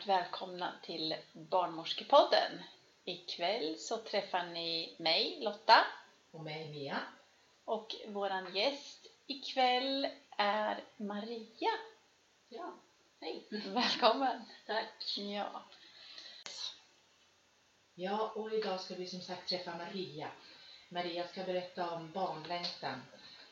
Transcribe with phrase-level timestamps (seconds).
[0.00, 2.62] Varmt välkomna till Barnmorskepodden.
[3.04, 5.86] Ikväll så träffar ni mig, Lotta,
[6.30, 7.00] Och mig Mia.
[7.64, 11.70] och våran gäst ikväll är Maria.
[12.48, 12.74] Ja,
[13.20, 13.42] hej.
[13.50, 14.44] Välkommen!
[14.66, 15.18] Tack.
[15.18, 15.62] Ja.
[17.94, 20.30] Ja, och idag ska vi som sagt träffa Maria.
[20.88, 23.02] Maria ska berätta om barnlängtan,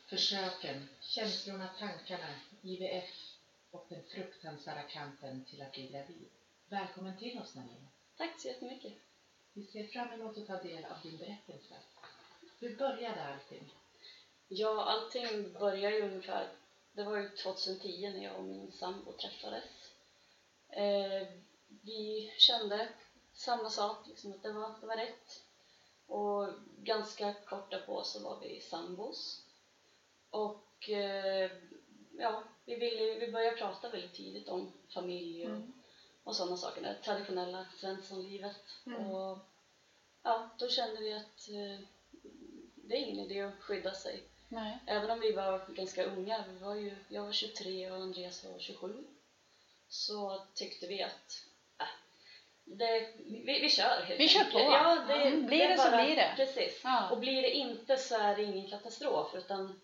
[0.07, 3.09] försöken, känslorna, tankarna, IVF
[3.71, 6.29] och den fruktansvärda kampen till att bli gravid.
[6.71, 7.87] Välkommen till oss Maria.
[8.17, 8.93] Tack så jättemycket.
[9.53, 11.75] Vi ser fram emot att ta del av din berättelse.
[12.59, 13.73] Hur började allting?
[14.47, 16.47] Ja, allting började ju ungefär,
[16.91, 19.93] det var ju 2010 när jag och min sambo träffades.
[20.69, 21.27] Eh,
[21.67, 22.89] vi kände
[23.33, 25.43] samma sak, liksom att det var, det var rätt.
[26.05, 29.43] Och ganska kort därpå så var vi sambos.
[30.29, 31.51] Och eh,
[32.17, 35.78] ja, vi, ville, vi började prata väldigt tidigt om familj och, Mm.
[36.29, 38.55] Och sådana saker, det traditionella svenssonlivet.
[38.85, 39.05] Mm.
[39.11, 39.37] Och
[40.23, 41.85] ja, då kände vi att eh,
[42.75, 44.23] det är ingen idé att skydda sig.
[44.47, 44.77] Nej.
[44.85, 48.59] Även om vi var ganska unga, vi var ju, jag var 23 och Andreas var
[48.59, 49.03] 27,
[49.87, 51.45] så tyckte vi att
[51.79, 51.85] äh,
[52.65, 54.59] det, vi, vi kör helt Vi kör på.
[54.59, 56.33] Ja, det, Mm, blir det så bara- blir det.
[56.35, 56.81] Precis.
[56.83, 57.09] Ja.
[57.09, 59.81] Och blir det inte så är det ingen katastrof, utan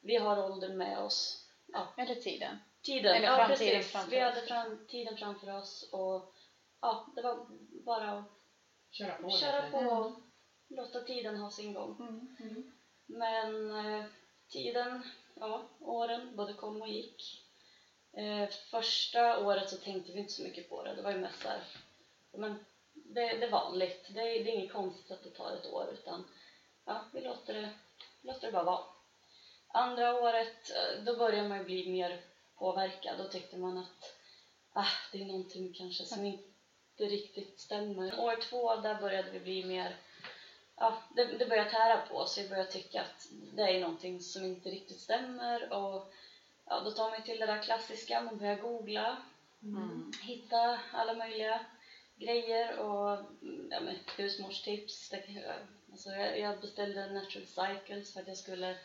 [0.00, 1.42] vi har åldern med oss.
[1.72, 2.58] Ja, Eller tiden.
[2.86, 3.16] Tiden.
[3.16, 3.92] Eller ja, framtiden precis.
[3.92, 4.34] framför vi oss.
[4.34, 6.34] hade fram, tiden framför oss och
[6.80, 7.46] ja, det var
[7.84, 8.24] bara att
[8.90, 9.92] Köra på köra på Mm.
[9.92, 10.12] och
[10.68, 11.96] låta tiden ha sin gång.
[12.00, 12.36] Mm.
[12.40, 12.72] Mm.
[13.06, 14.04] Men eh,
[14.48, 15.02] tiden,
[15.34, 17.42] ja, åren både kom och gick.
[18.16, 20.94] Eh, första året så tänkte vi inte så mycket på det.
[20.94, 21.62] Det var ju mest så här,
[22.32, 24.06] men det, det är vanligt.
[24.14, 26.24] Det är, det är inget konstigt att det tar ett år utan
[26.84, 27.70] ja, vi låter det,
[28.22, 28.84] låter det bara vara.
[29.68, 32.20] Andra året, eh, då börjar man ju bli mer
[32.58, 33.18] påverkad.
[33.18, 34.16] Då tyckte man att
[34.72, 36.50] ah, det är någonting kanske som inte
[36.98, 38.20] riktigt stämmer.
[38.20, 39.96] År två, där började vi bli mer
[40.76, 42.38] ja, det, det börjar tära på oss.
[42.38, 46.12] Vi börjar tycka att det är någonting som inte riktigt stämmer och
[46.64, 49.16] ja, då tar man till det där klassiska, man börjar googla,
[49.62, 50.12] Mm.
[50.22, 51.60] hitta alla möjliga
[52.16, 53.18] grejer och
[53.70, 55.12] ja, men, husmorstips.
[55.90, 58.76] Alltså, jag, jag beställde Natural Cycles för att jag skulle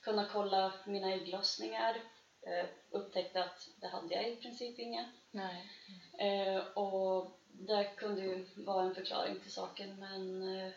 [0.00, 2.00] kunna kolla mina ägglossningar.
[2.46, 5.08] Eh, upptäckte att det hade jag i princip inga.
[5.30, 5.70] Nej.
[6.18, 10.72] Eh, och det kunde ju vara en förklaring till saken men eh,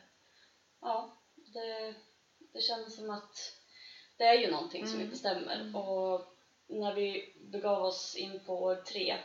[0.82, 1.94] ja, det,
[2.54, 3.36] det kändes som att
[4.18, 5.06] det är ju någonting som Mm.
[5.06, 5.56] inte stämmer.
[5.56, 5.76] Mm.
[5.76, 6.26] Och
[6.68, 9.18] när vi begav oss in på år tre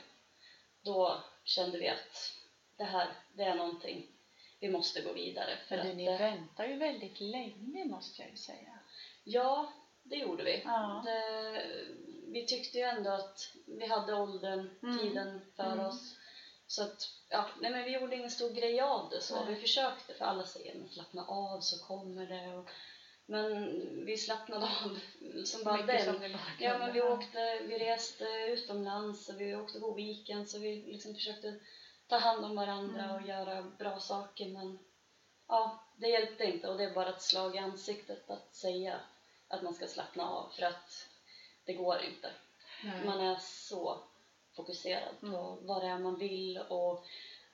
[0.82, 2.32] då kände vi att
[2.76, 4.06] det här, det är någonting.
[4.60, 5.58] Vi måste gå vidare.
[5.68, 8.78] För Men att ni det, väntar ju väldigt länge måste jag ju säga.
[9.24, 9.72] ja,
[10.02, 10.62] det gjorde vi.
[10.64, 11.02] Ja.
[11.04, 11.66] Det,
[12.32, 14.98] vi tyckte ju ändå att vi hade åldern, Mm.
[14.98, 15.86] tiden för Mm.
[15.86, 16.14] oss.
[16.66, 19.34] Så att, ja, nej men vi gjorde ingen stor grej av det så.
[19.44, 19.54] Nej.
[19.54, 22.54] Vi försökte, för alla säger men slappna av så kommer det.
[22.58, 22.68] Och,
[23.26, 23.70] men
[24.04, 24.98] vi slappnade av
[25.44, 26.04] som bara den.
[26.04, 26.22] som
[26.58, 31.14] Ja, men vi åkte, vi reste utomlands och vi åkte på weekend så vi liksom
[31.14, 31.60] försökte
[32.06, 33.16] ta hand om varandra Mm.
[33.16, 34.78] och göra bra saker men
[35.48, 39.00] ja, det hjälpte inte och det är bara ett slag i ansiktet att säga
[39.48, 41.06] att man ska slappna av för att
[41.64, 42.30] det går inte.
[42.84, 43.04] Nej.
[43.04, 43.98] Man är så
[44.56, 45.66] fokuserad på Mm.
[45.66, 47.04] vad det är man vill och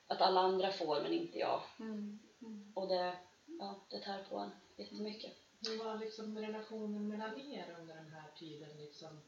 [0.07, 1.61] att alla andra får men inte jag.
[1.79, 2.19] Mm.
[2.41, 2.71] Mm.
[2.75, 3.13] Och det,
[3.59, 5.31] ja, det tär på en jättemycket.
[5.67, 8.69] Hur var liksom relationen mellan er under den här tiden?
[8.77, 9.21] Liksom?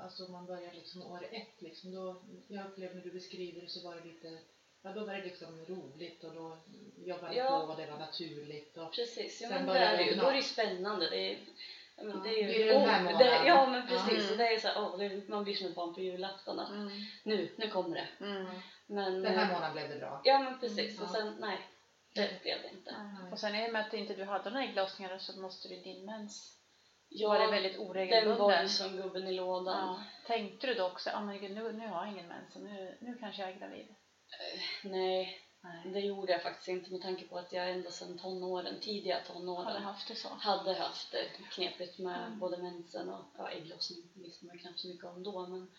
[0.00, 3.88] Alltså man börjar liksom år ett, liksom, då, jag upplevde när du beskriver det så
[3.88, 4.38] var det lite,
[4.82, 6.58] ja då var det liksom roligt och då
[7.04, 7.60] jobbade Ja.
[7.66, 8.76] på och det var naturligt.
[8.76, 10.14] Och, Precis, ja, Sen men det börjar är det ju.
[10.14, 11.10] det Då är det ju spännande.
[11.10, 11.38] Det är,
[12.02, 13.46] men Ja, det är ju, det oh?
[13.46, 14.30] Ja, men precis.
[14.30, 16.60] Och det är så här, det, man blir som ett barn på julafton.
[16.60, 16.88] Att Mm.
[17.24, 18.24] nu, nu kommer det.
[18.24, 18.46] Mm.
[18.86, 20.20] Men, den här eh, månaden blev det bra.
[20.24, 20.98] Ja, men precis.
[20.98, 21.58] Mm, Och sen, nej,
[22.14, 22.94] det blev det inte.
[23.32, 26.06] Och sen i och med att inte du hade några ägglossningar så måste du din
[26.06, 26.58] mens
[27.14, 28.68] Ja, var det väldigt den var oregelbunden.
[28.68, 29.78] som gubben i lådan.
[29.78, 30.02] Ja.
[30.26, 33.16] Tänkte du då också, ah, men gud, nu, nu har jag ingen mens, nu, nu
[33.20, 33.94] kanske jag är gravid?
[34.84, 35.92] Nej, Nej.
[35.92, 39.82] det gjorde jag faktiskt inte med tanke på att jag ända sedan tonåren, tidiga tonåren,
[39.82, 40.28] haft det så?
[40.28, 42.38] hade haft det knepigt med Mm.
[42.38, 45.70] både mensen och ja, ägglossning visste man knappt så mycket om då men,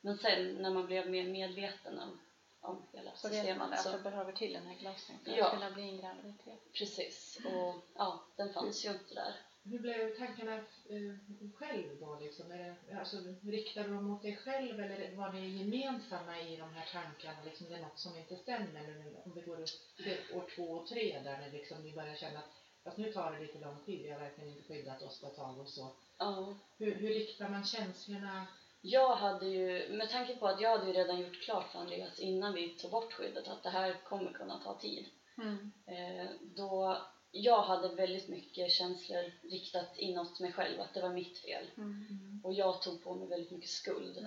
[0.00, 2.18] men sen när man blev mer medveten om,
[2.60, 5.46] om hela Så vet systemet att så du behöver till en ägglossning för Ja.
[5.46, 6.72] att kunna bli en graviditet.
[6.72, 9.34] precis och ja, den fanns ju inte där.
[9.70, 11.14] Hur blev tankarna eh,
[11.54, 12.18] själv då?
[12.20, 12.50] Liksom?
[12.50, 16.74] Är det, alltså, riktade du dem mot dig själv eller var ni gemensamma i de
[16.74, 17.44] här tankarna?
[17.44, 19.56] Liksom, det är något som inte stämmer nu om vi går
[19.96, 22.50] till år två och tre där ni, liksom, ni börjar känna att
[22.84, 25.36] fast nu tar det lite lång tid, vi har verkligen inte skyddat oss på ett
[25.36, 25.96] tag och så.
[26.18, 26.54] Ja.
[26.78, 28.46] Hur, hur riktar man känslorna
[28.80, 32.18] jag hade ju, med tanke på att jag hade ju redan gjort klart för Andreas
[32.18, 35.06] innan vi tog bort skyddet att det här kommer kunna ta tid.
[35.38, 35.72] Mm.
[35.86, 36.98] Eh, då
[37.30, 41.66] jag hade väldigt mycket känslor riktat inåt mig själv, att det var mitt fel.
[41.76, 42.40] Mm.
[42.44, 44.18] Och jag tog på mig väldigt mycket skuld.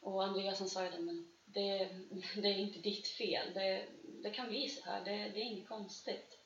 [0.00, 1.78] Och Andreas sa ju det, men det,
[2.42, 3.54] det är inte ditt fel.
[3.54, 3.86] Det,
[4.22, 6.38] det kan bli så här, det, det är inget konstigt.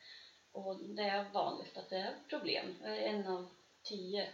[0.53, 2.83] Och det är vanligt att det är problem.
[2.85, 3.49] En av
[3.83, 4.29] tio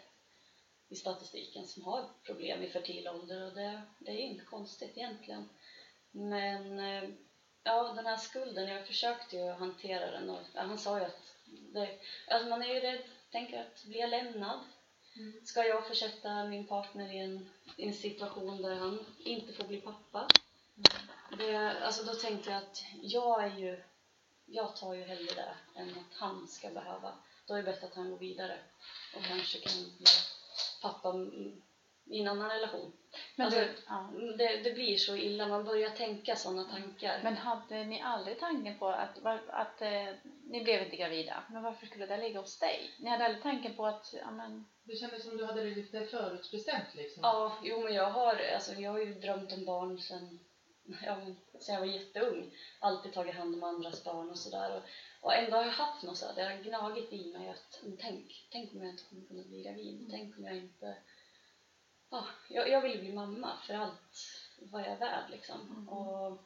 [0.88, 5.48] i statistiken som har problem i fertil ålder och det, det är inte konstigt egentligen.
[6.10, 7.10] Men eh,
[7.66, 11.98] ja, den här skulden, jag försökte ju hantera den och han sa ju att det,
[12.28, 14.60] alltså man är ju rädd, tänker att bli lämnad.
[15.16, 15.46] Mm.
[15.46, 19.80] Ska jag försätta min partner i en, i en situation där han inte får bli
[19.80, 20.28] pappa?
[21.38, 23.82] Det, alltså då tänkte jag att jag är ju,
[24.46, 27.14] jag tar ju hellre det än att han ska behöva.
[27.46, 28.58] Då är det bättre att han går vidare
[29.16, 30.06] och kanske kan bli
[30.82, 31.62] pappa mm,
[32.06, 32.92] i en annan relation.
[33.36, 34.08] Men, Alltså, du, ja.
[34.08, 37.20] Mm, Det, det blir så illa, man börjar tänka sådana tankar.
[37.22, 39.18] men hade ni aldrig tanken på att,
[39.48, 40.06] att eh,
[40.44, 42.90] ni blev inte gravida, men varför skulle det ligga hos dig?
[42.98, 46.06] Ni hade aldrig tanken på att, ja men, Det kändes som du hade det lite
[46.06, 47.20] förutbestämt liksom.
[47.22, 50.38] Ja, jo men jag har, alltså, jag har ju drömt om barn sen,
[51.06, 51.16] ja,
[51.60, 52.50] sen jag var jätteung.
[52.80, 54.76] Alltid tagit hand om andras barn och sådär.
[54.76, 54.82] Och,
[55.20, 58.72] och ändå har jag haft något sådär, det har gnagit i mig att tänk, tänk
[58.74, 60.08] om jag inte kommer kunna bli gravid.
[60.10, 60.96] Tänk om jag inte...
[62.10, 64.26] Ja, jag, jag vill bli mamma för allt
[64.58, 65.60] vad jag är värd liksom.
[65.60, 65.88] Mm.
[65.88, 66.38] Och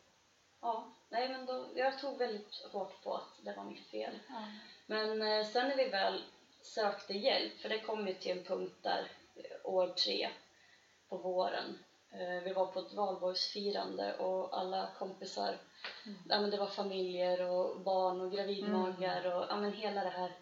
[0.60, 4.18] ja, nej men då, jag tog väldigt hårt på att det var mitt fel.
[4.28, 4.44] ja.
[4.86, 6.22] Men eh, sen när vi väl
[6.62, 10.30] sökte hjälp, för det kom ju till en punkt där eh, år tre
[11.08, 11.78] på våren.
[12.10, 15.58] Eh, vi var på ett valborgsfirande och alla kompisar,
[16.06, 16.18] Mm.
[16.28, 20.32] ja, men det var familjer och barn och gravidmagar och ja, men hela det här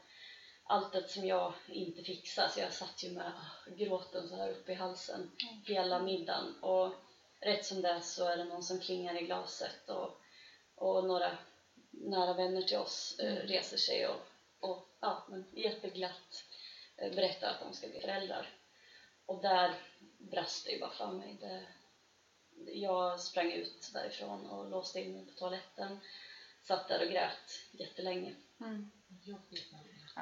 [0.68, 2.48] alltet som jag inte fixade.
[2.50, 3.32] Så jag satt ju med
[3.66, 5.62] gråten så här uppe i halsen Mm.
[5.66, 6.54] hela middagen.
[6.62, 6.92] Och
[7.40, 10.20] rätt som det så är det någon som klingar i glaset och,
[10.74, 11.36] och några
[11.90, 13.46] nära vänner till oss eh, Mm.
[13.46, 14.20] reser sig och,
[14.60, 16.44] och ja, men jätteglatt
[16.96, 18.54] eh, berättar att de ska bli föräldrar.
[19.26, 19.74] Och där
[20.18, 21.36] brast det ju bara för mig.
[21.40, 21.66] Det,
[22.72, 26.00] jag sprang ut därifrån och låste in mig på toaletten.
[26.62, 28.34] Satt där och grät jättelänge.
[28.60, 28.90] Mm.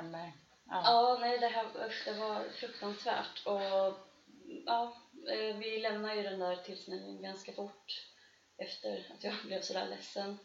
[0.02, 0.34] Jobbigt.
[0.68, 1.18] Ja, ja.
[1.20, 3.46] Nej, det, här, usch, det var fruktansvärt.
[3.46, 3.60] Och
[4.66, 4.96] ja,
[5.32, 8.06] eh, vi lämnade ju den där tillställningen ganska fort
[8.58, 10.38] efter att jag blev sådär ledsen.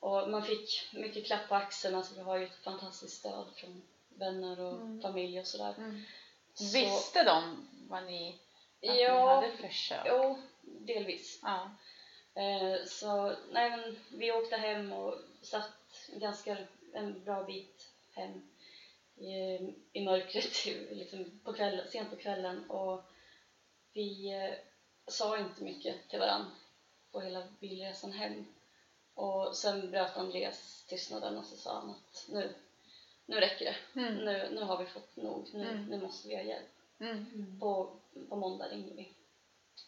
[0.00, 3.82] Och man fick mycket klapp på axeln, alltså vi har ju ett fantastiskt stöd från
[4.08, 5.02] vänner och Mm.
[5.02, 5.74] familj och sådär.
[5.78, 6.02] Mm.
[6.54, 8.28] Så- Visste de vad ni,
[8.82, 10.06] att ni Ja, hade försökt?
[10.06, 11.40] jo, delvis.
[11.42, 11.70] Ja.
[12.34, 16.56] Eh, så nej, men vi åkte hem och satt ganska
[16.94, 18.48] en bra bit hem
[19.20, 19.58] i,
[19.92, 23.02] i mörkret liksom på kvällen, sent på kvällen och
[23.92, 24.54] vi eh,
[25.06, 26.50] sa inte mycket till varandra
[27.12, 28.44] på hela bilresan hem.
[29.14, 32.54] Och sen bröt Andreas tystnaden och så sa han att nu,
[33.26, 34.00] nu räcker det.
[34.00, 34.14] Mm.
[34.14, 35.48] Nu, nu har vi fått nog.
[35.52, 35.84] Nu, Mm.
[35.86, 36.68] nu måste vi ha hjälp.
[37.00, 37.16] Mm.
[37.34, 37.60] Mm.
[37.60, 37.96] På,
[38.28, 39.12] på måndag ringer vi.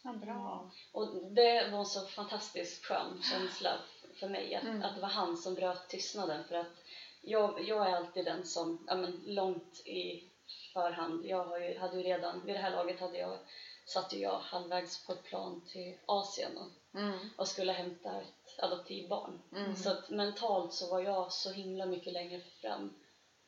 [0.02, 0.70] Ja, bra.
[0.92, 3.78] Och det var en så fantastiskt skön känsla
[4.14, 4.82] för mig att, Mm.
[4.82, 6.76] att det var han som bröt tystnaden för att
[7.22, 10.30] jag, jag är alltid den som, ja men långt i
[10.72, 13.38] förhand, jag har ju, hade ju redan, vid det här laget hade jag,
[13.86, 17.28] satt jag halvvägs på ett plan till Asien och, Mm.
[17.36, 19.40] och skulle hämta ett adoptivbarn.
[19.52, 19.76] Mm.
[19.76, 22.94] Så att mentalt så var jag så himla mycket längre fram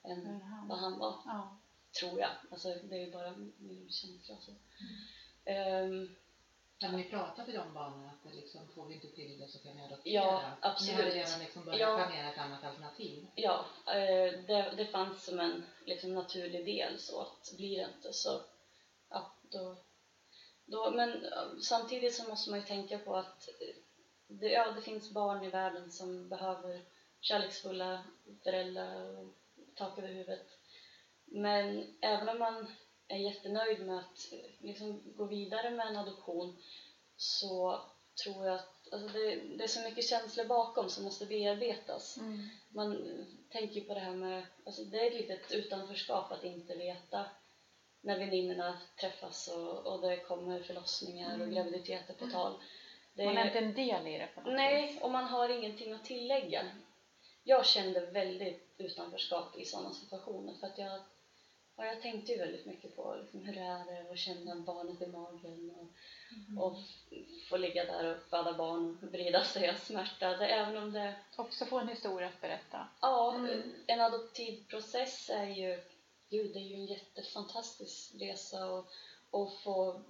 [0.05, 1.57] än han- vad han var Ja.
[2.01, 2.31] tror jag.
[2.51, 4.37] Alltså det är ju bara min känsla.
[4.41, 4.55] Så.
[5.45, 6.15] Mm.
[6.83, 9.77] Hade ni pratat i de banorna att liksom, får vi inte till det så kan
[9.77, 10.13] ni adoptera?
[10.13, 10.97] Ja, absolut.
[10.97, 11.97] Ni hade redan liksom börjat Ja.
[11.97, 13.27] planera ett annat alternativ?
[13.35, 18.13] ja, eh, det, det fanns som en liksom, naturlig del så att blir det inte
[18.13, 18.41] så,
[19.09, 19.77] ja då,
[20.65, 23.75] då men eh, samtidigt så måste man ju tänka på att eh,
[24.27, 26.85] det, ja, det finns barn i världen som behöver
[27.21, 28.05] kärleksfulla
[28.43, 29.35] föräldrar och
[29.75, 30.47] tak över huvudet.
[31.25, 32.67] Men även om man
[33.13, 36.63] är jättenöjd med att eh, liksom, gå vidare med en adoption
[37.17, 37.81] så
[38.25, 42.17] tror jag att alltså det, det är så mycket känslor bakom som måste bearbetas.
[42.17, 42.49] Mm.
[42.69, 46.45] Man eh, tänker ju på det här med, alltså det är ett litet utanförskap att
[46.45, 47.27] inte veta
[48.01, 51.55] när väninnorna träffas och, och det kommer förlossningar och Mm.
[51.55, 52.63] graviditeter på tal.
[53.15, 55.93] Det Man är inte en del i det på något Nej, och man har ingenting
[55.93, 56.63] att tillägga.
[57.43, 61.01] Jag kände väldigt utanförskap i sådana situationer för att jag,
[61.77, 65.07] ja, jag tänkte ju väldigt mycket på liksom, hur det är att känna barnet i
[65.07, 65.89] magen och,
[66.49, 66.59] Mm.
[66.59, 66.77] och
[67.49, 70.29] få ligga där och föda barn och vrida sig av smärta.
[70.37, 72.89] Det, även om det, Också få en historia att berätta.
[73.01, 73.73] ja, Mm.
[73.87, 75.81] en adoptivprocess är ju,
[76.31, 78.87] gud, det är ju en jättefantastisk resa och,
[79.31, 80.01] och få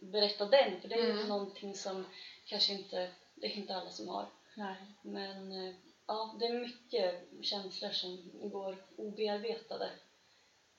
[0.00, 1.28] berätta den, för det är ju Mm.
[1.28, 2.06] någonting som
[2.44, 4.26] kanske inte, det är inte alla som har.
[4.56, 4.76] Nej.
[5.02, 5.74] Men eh,
[6.06, 9.90] ja, det är mycket känslor som går obearbetade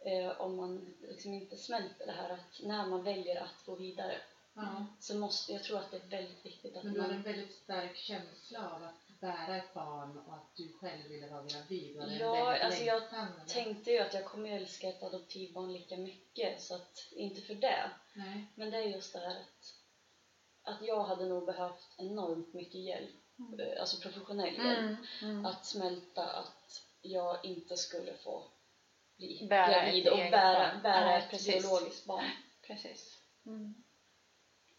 [0.06, 4.18] eh, om man liksom inte smälter det här att när man väljer att gå vidare
[4.58, 4.86] Ja.
[5.00, 7.24] så måste, jag tror att det är väldigt viktigt att Men du har en man
[7.24, 11.98] väldigt stark känsla av att bära ett barn och att du själv ville vara gravid.
[11.98, 13.46] En Ja, alltså jag eller?
[13.48, 17.92] tänkte ju att jag kommer älska ett adoptivbarn lika mycket så att inte för det
[18.14, 18.46] Nej.
[18.56, 19.74] men det är just det här att
[20.68, 23.60] att jag hade nog behövt enormt mycket hjälp, Mm.
[23.60, 25.32] eh, alltså professionell hjälp Mm.
[25.32, 25.46] Mm.
[25.46, 28.44] att smälta att jag inte skulle få
[29.18, 30.82] bli Bära gravid och bära, barn.
[30.84, 31.64] bära Ja, ett precis.
[31.64, 32.26] biologiskt barn.
[32.68, 33.20] Precis.
[33.46, 33.76] Mm.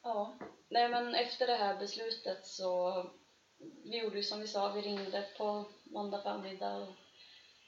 [0.03, 0.39] Ja.
[0.69, 2.93] Nej men efter det här beslutet så
[3.85, 6.95] vi gjorde ju som vi sa, vi ringde på måndag förmiddag och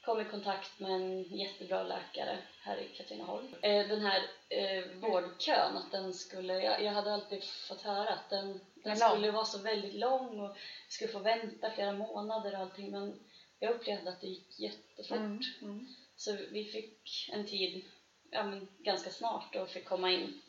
[0.04, 3.54] kom i kontakt med en jättebra läkare här i Katrineholm.
[3.62, 8.30] Eh, Den här eh, vårdkön, att den skulle, jag, jag hade alltid fått höra att
[8.30, 10.56] den, den skulle vara så väldigt lång och
[10.88, 13.20] skulle få vänta flera månader och allting men
[13.58, 15.16] jag upplevde att det gick jättefort.
[15.16, 15.40] Mm.
[15.62, 15.86] Mm.
[16.18, 17.84] Så vi fick en tid
[18.30, 20.40] ja, men ganska snart och fick komma in.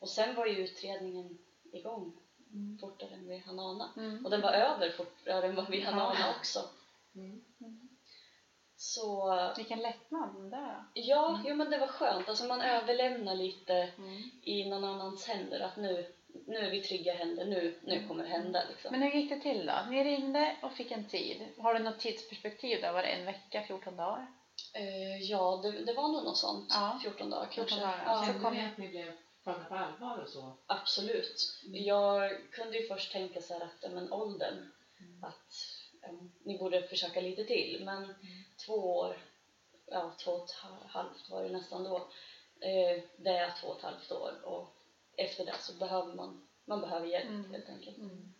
[0.00, 1.38] Och sen var ju utredningen
[1.72, 2.12] igång
[2.54, 2.78] Mm.
[2.78, 3.90] fortare än vi hann ana.
[3.96, 4.24] Mm.
[4.24, 6.60] Och den var över fortare än vad vi hann ana också.
[7.14, 7.42] Mm.
[8.76, 10.84] Så Vilken lättnad där.
[10.94, 11.42] ja, Mm.
[11.48, 12.28] jo, men det var skönt.
[12.28, 14.22] Alltså man överlämnar lite Mm.
[14.42, 16.06] i någon annans händer att nu,
[16.46, 18.90] nu är vi trygga händer, nu, nu kommer det hända liksom.
[18.92, 19.72] Men hur gick det till då?
[19.90, 21.46] Ni ringde och fick en tid.
[21.58, 22.92] Har du något tidsperspektiv där?
[22.92, 24.26] Var det en vecka, 14 dagar?
[24.72, 26.66] Eh, ja, det, det var nog något sånt.
[26.70, 26.98] Ja.
[27.02, 27.86] 14 dagar 14 kanske.
[27.86, 28.02] dagar.
[28.06, 29.12] Ja, Kände ni att ni blev
[29.44, 30.56] tagna på allvar och så?
[30.66, 31.60] absolut.
[31.66, 31.82] Mm.
[31.84, 35.24] Jag kunde ju först tänka så här att, men åldern, Mm.
[35.24, 35.54] att
[36.02, 36.08] ja,
[36.44, 37.82] ni borde försöka lite till.
[37.84, 38.14] Men
[38.66, 39.16] två år,
[39.86, 40.54] ja två och ett
[40.90, 41.96] halvt var det nästan då.
[42.60, 44.76] Eh, det är två och ett halvt år och
[45.16, 47.50] efter det så behöver man, man behöver hjälp Mm.
[47.52, 47.98] helt enkelt.
[47.98, 48.34] Mm.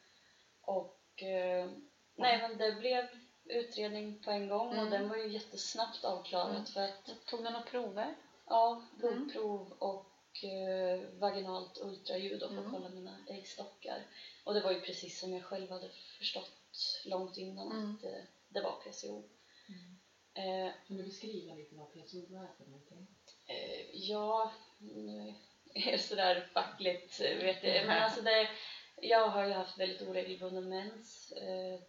[0.61, 1.71] Och eh,
[2.15, 3.09] nej men det blev
[3.45, 4.91] utredning på en gång och Mm.
[4.91, 6.67] den var ju jättesnabbt avklarad Mm.
[6.67, 8.15] för att Tog du några prover?
[8.47, 12.73] ja, blodprov och eh, vaginalt ultraljud och få Mm.
[12.73, 14.07] kolla mina äggstockar.
[14.45, 16.53] Och det var ju precis som jag själv hade förstått
[17.05, 17.95] långt innan Mm.
[17.95, 19.25] att eh, det var PCO.
[19.69, 19.99] Mm.
[20.35, 23.07] Eh, Kan du beskriva lite vad PCO är för någonting?
[23.47, 25.35] Eh, ja, nu
[25.75, 27.87] är det sådär fackligt eh, vet jag.
[27.87, 28.49] Men alltså det,
[29.03, 31.81] jag har ju haft väldigt oregelbunden mens, eh,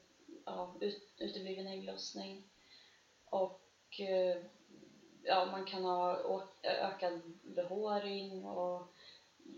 [0.81, 2.43] ut, utebliven ägglossning
[3.25, 4.37] och eh,
[5.23, 6.19] ja, man kan ha
[6.63, 8.93] ökad behåring och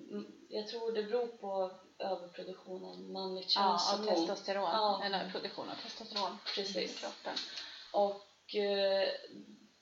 [0.09, 4.63] mm, jag tror det beror på överproduktion av manligt Ja, av testosteron.
[4.63, 5.01] Ja.
[5.03, 6.99] Eller produktion av testosteron i Precis.
[6.99, 7.35] kroppen.
[7.93, 9.09] Och eh,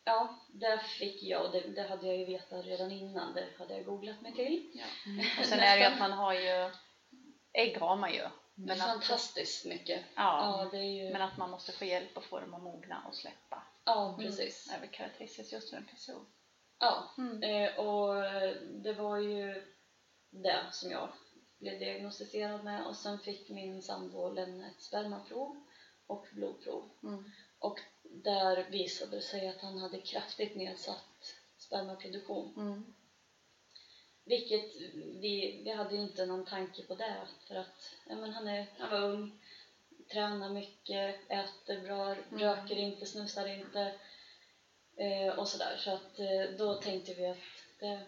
[0.04, 3.34] ja, det fick jag och det, det hade jag ju vetat redan innan.
[3.34, 4.72] Det hade jag googlat mig till.
[4.74, 4.86] Ja.
[5.06, 5.26] Mm.
[5.40, 6.72] Och sen är det ju att man har ju...
[7.54, 8.28] Ägg har man ju.
[8.56, 10.04] Men att, Fantastiskt mycket.
[10.16, 11.12] ja, Ja, det är ju...
[11.12, 13.64] men att man måste få hjälp att få dem att mogna och släppa.
[13.86, 14.68] ja, precis.
[14.70, 16.26] Det är väl karaktäristiskt just för en person.
[16.80, 17.44] Ja, Mm.
[17.44, 18.14] eh, och
[18.84, 19.64] det var ju
[20.32, 21.10] det som jag
[21.60, 25.64] blev diagnostiserad med och sen fick min sambo lämna ett spermaprov
[26.08, 26.90] och blodprov.
[27.04, 27.32] Mm.
[27.60, 32.54] Och där visade det sig att han hade kraftigt nedsatt spermaproduktion.
[32.58, 32.94] Mm.
[34.26, 34.76] Vilket
[35.22, 37.16] vi, vi hade ju inte någon tanke på det
[37.48, 39.32] för att ja, men han, är, han var ung,
[40.12, 43.92] tränar mycket, äter bra, röker inte, snusar inte
[44.98, 45.78] eh, och sådär.
[45.78, 47.38] Så att eh, då tänkte vi att
[47.80, 48.00] det,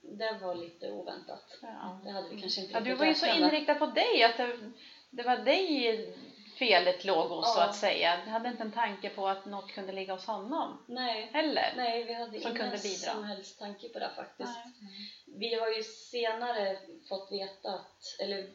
[0.00, 1.58] det var lite oväntat.
[1.62, 2.00] Ja.
[2.04, 4.72] Det hade vi kanske inte Ja, du var ju så inriktad på dig att det,
[5.10, 6.14] det var dig
[6.62, 8.20] felet låg hos så att säga.
[8.24, 11.72] Du hade inte en tanke på att något kunde ligga hos honom Nej, heller.
[11.76, 14.58] nej, vi hade Som ingen som helst tanke på det faktiskt.
[14.64, 15.12] Nej.
[15.38, 16.78] Vi har ju senare
[17.08, 18.50] fått veta att, eller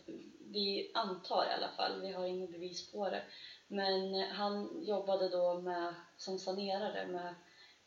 [0.53, 3.23] vi antar i alla fall, vi har inget bevis på det,
[3.67, 7.35] men han jobbade då med, som sanerare med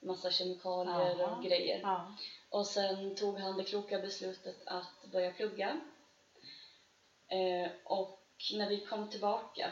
[0.03, 1.37] massa kemikalier Jaha.
[1.37, 1.81] och grejer.
[1.83, 2.17] Ja.
[2.51, 5.81] Och sen tog han det kloka beslutet att börja plugga.
[7.29, 8.21] Eh, och
[8.53, 9.71] när vi kom tillbaka,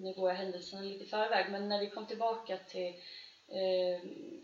[0.00, 2.88] nu går jag händelserna lite i förväg, men när vi kom tillbaka till
[3.48, 4.00] eh,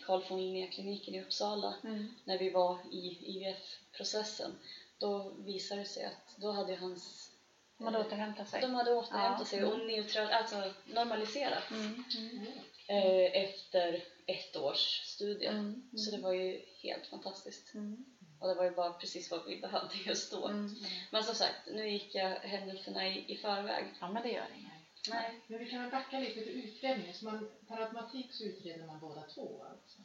[0.06, 2.14] Carl von Linné-kliniken i Uppsala Mm.
[2.25, 4.58] när vi var i IVF-processen,
[4.98, 7.30] då visade det sig att då hade hans...
[7.78, 8.60] De hade återhämtat sig.
[8.60, 9.44] De hade återhämtat Ja.
[9.44, 12.04] sig och neutral, alltså normaliserat Mm.
[12.18, 12.46] Mm.
[12.88, 15.50] Eh, efter ett års studier.
[15.50, 15.90] Mm.
[15.96, 17.75] Så det var ju helt fantastiskt.
[17.75, 18.04] Mm.
[18.40, 20.48] Och det var ju bara precis vad vi behövde just då.
[20.48, 20.75] Mm.
[21.10, 23.84] Men som sagt, nu gick jag händelserna i, i förväg.
[24.00, 24.72] Ja, men det gör inget.
[25.10, 25.40] Nej.
[25.46, 27.14] Men vi kan väl backa lite till utredningen.
[27.14, 29.98] Så man, per automatik så utreder man båda två alltså?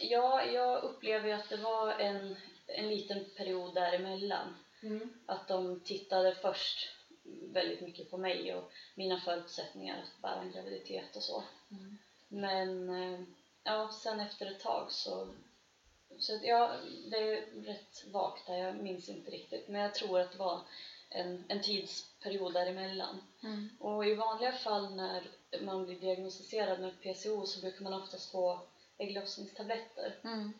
[0.00, 2.36] Ja, jag upplever ju att det var en,
[2.66, 4.54] en liten period däremellan.
[4.82, 5.10] Mm.
[5.26, 6.88] Att de tittade först
[7.52, 11.44] väldigt mycket på mig och mina förutsättningar att bära en graviditet och så.
[11.70, 11.98] Mm.
[12.28, 13.20] Men eh,
[13.62, 15.28] ja, sen efter ett tag så...
[16.18, 16.72] så ja,
[17.10, 19.68] det är rätt vagt där, jag minns inte riktigt.
[19.68, 20.60] Men jag tror att det var
[21.10, 23.20] en, en tidsperiod däremellan.
[23.42, 23.68] Mm.
[23.80, 28.60] Och i vanliga fall när man blir diagnostiserad med PCO så brukar man oftast få
[28.98, 30.18] ägglossningstabletter.
[30.24, 30.52] Mm.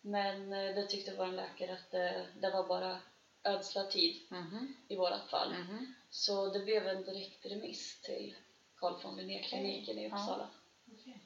[0.00, 3.00] Men eh, det tyckte vår läkare att det, det var bara
[3.44, 4.74] ödsla tid Mhm.
[4.88, 5.52] i vårat fall.
[5.54, 5.94] Mhm.
[6.10, 8.34] Så det blev en direkt remiss till
[8.76, 10.08] Carl von Linné-kliniken i Ja.
[10.08, 10.48] Uppsala.
[10.92, 11.20] Okej.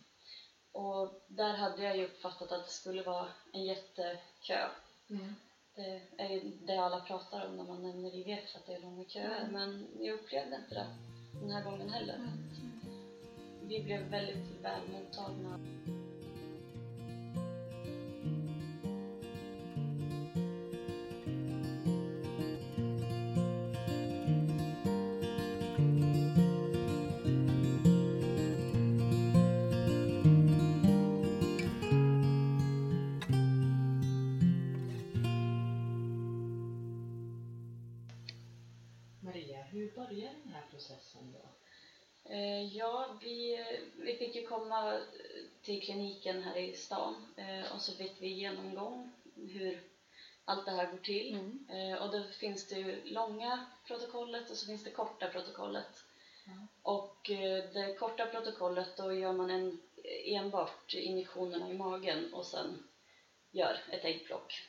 [0.72, 4.68] Och där hade jag ju uppfattat att det skulle vara en jättekö.
[5.10, 5.34] Mm.
[5.76, 9.04] Det är ju det alla pratar om när man nämner IVF, att det är långa
[9.04, 9.40] köer.
[9.40, 9.52] Mm.
[9.52, 10.86] Men jag upplevde inte det
[11.40, 12.14] den här gången heller.
[12.14, 12.28] Mm.
[13.62, 15.60] Vi blev väldigt väl mottagna.
[44.48, 45.00] Komma eh,
[45.62, 49.80] till kliniken här i stan eh, och så fick vi genomgång hur
[50.44, 51.34] allt det här går till.
[51.34, 51.66] Mm.
[51.92, 56.04] Eh, och då finns det långa protokollet och så finns det korta protokollet.
[56.46, 56.66] Ja.
[56.82, 57.16] Och
[57.72, 59.80] det korta protokollet då gör man en,
[60.24, 62.88] enbart injektionerna i magen och sen
[63.50, 64.62] gör ett äggplock.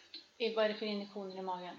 [0.55, 1.75] Vad är det för injektioner i magen?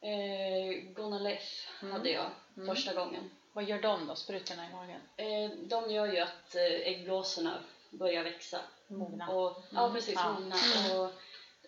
[0.00, 1.92] Eh, Gonalef Mm.
[1.92, 2.74] hade jag Mm.
[2.74, 3.30] första gången.
[3.56, 5.00] Vad gör de då, sprutorna i magen?
[5.16, 8.60] Eh, de gör ju att eh, äggblåsorna börjar växa.
[8.88, 9.28] Mogna?
[9.28, 9.94] Och, ja, Mm.
[9.94, 10.14] precis.
[10.14, 10.32] Ja.
[10.32, 10.56] Mogna.
[10.56, 10.98] Mm.
[11.00, 11.10] Och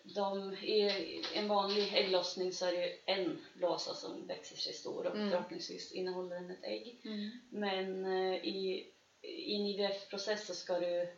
[0.03, 5.07] de, I en vanlig ägglossning så är det ju en blåsa som växer sig stor
[5.07, 5.31] och Mm.
[5.31, 7.01] förhoppningsvis innehåller den ett ägg.
[7.05, 7.31] Mm.
[7.51, 8.87] Men eh, i,
[9.22, 11.09] i en IVF-process så ska du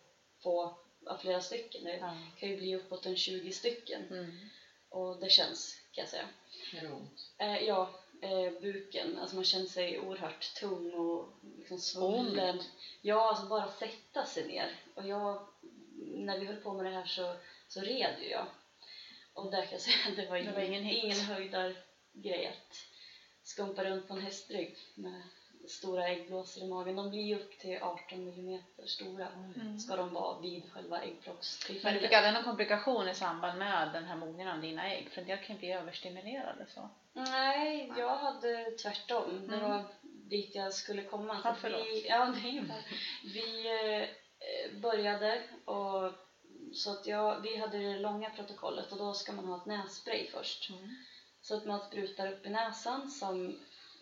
[0.42, 1.84] få ja, flera stycken.
[1.84, 2.16] Det Ja.
[2.38, 4.02] kan ju bli uppåt en 20 stycken.
[4.10, 4.30] Mm.
[4.88, 6.28] Och det känns, kan jag säga.
[6.72, 7.32] Gör det ont?
[7.38, 7.90] Eh, ja,
[8.22, 9.18] eh, buken.
[9.18, 11.28] Alltså man känner sig oerhört tung och
[11.58, 12.58] liksom svullen.
[12.58, 12.70] Ont?
[13.02, 14.76] Ja, alltså bara sätta sig ner.
[14.94, 15.46] Och jag,
[16.06, 17.34] när vi höll på med det här så,
[17.68, 18.46] så red ju jag.
[19.34, 22.76] Och där kan jag säga att det var Det ingen, var ingen ingen höjdargrej att
[23.42, 25.22] skumpa runt på en hästrygg med
[25.68, 26.96] stora äggblåsor i magen.
[26.96, 29.28] De blir ju upp till 18 millimeter stora.
[29.28, 29.78] Mm.
[29.78, 32.02] Ska de vara vid själva Men du äggplockstillfället.
[32.02, 35.10] fick aldrig någon komplikation i samband med den här mognaden av dina ägg?
[35.10, 36.90] För en del kan bli överstimulerade så.
[37.12, 39.46] Nej, jag hade tvärtom.
[39.48, 39.70] Det Mm.
[39.70, 41.40] var dit jag skulle komma.
[41.44, 41.86] Ja, Så förlåt.
[41.86, 42.26] vi, ja,
[42.68, 42.84] bara-
[43.34, 46.12] vi eh, började och
[46.74, 50.26] så att jag, vi hade det långa protokollet och då ska man ha ett nässpray
[50.26, 50.70] först.
[50.70, 50.88] Mm.
[51.40, 53.58] Så att man sprutar upp i näsan som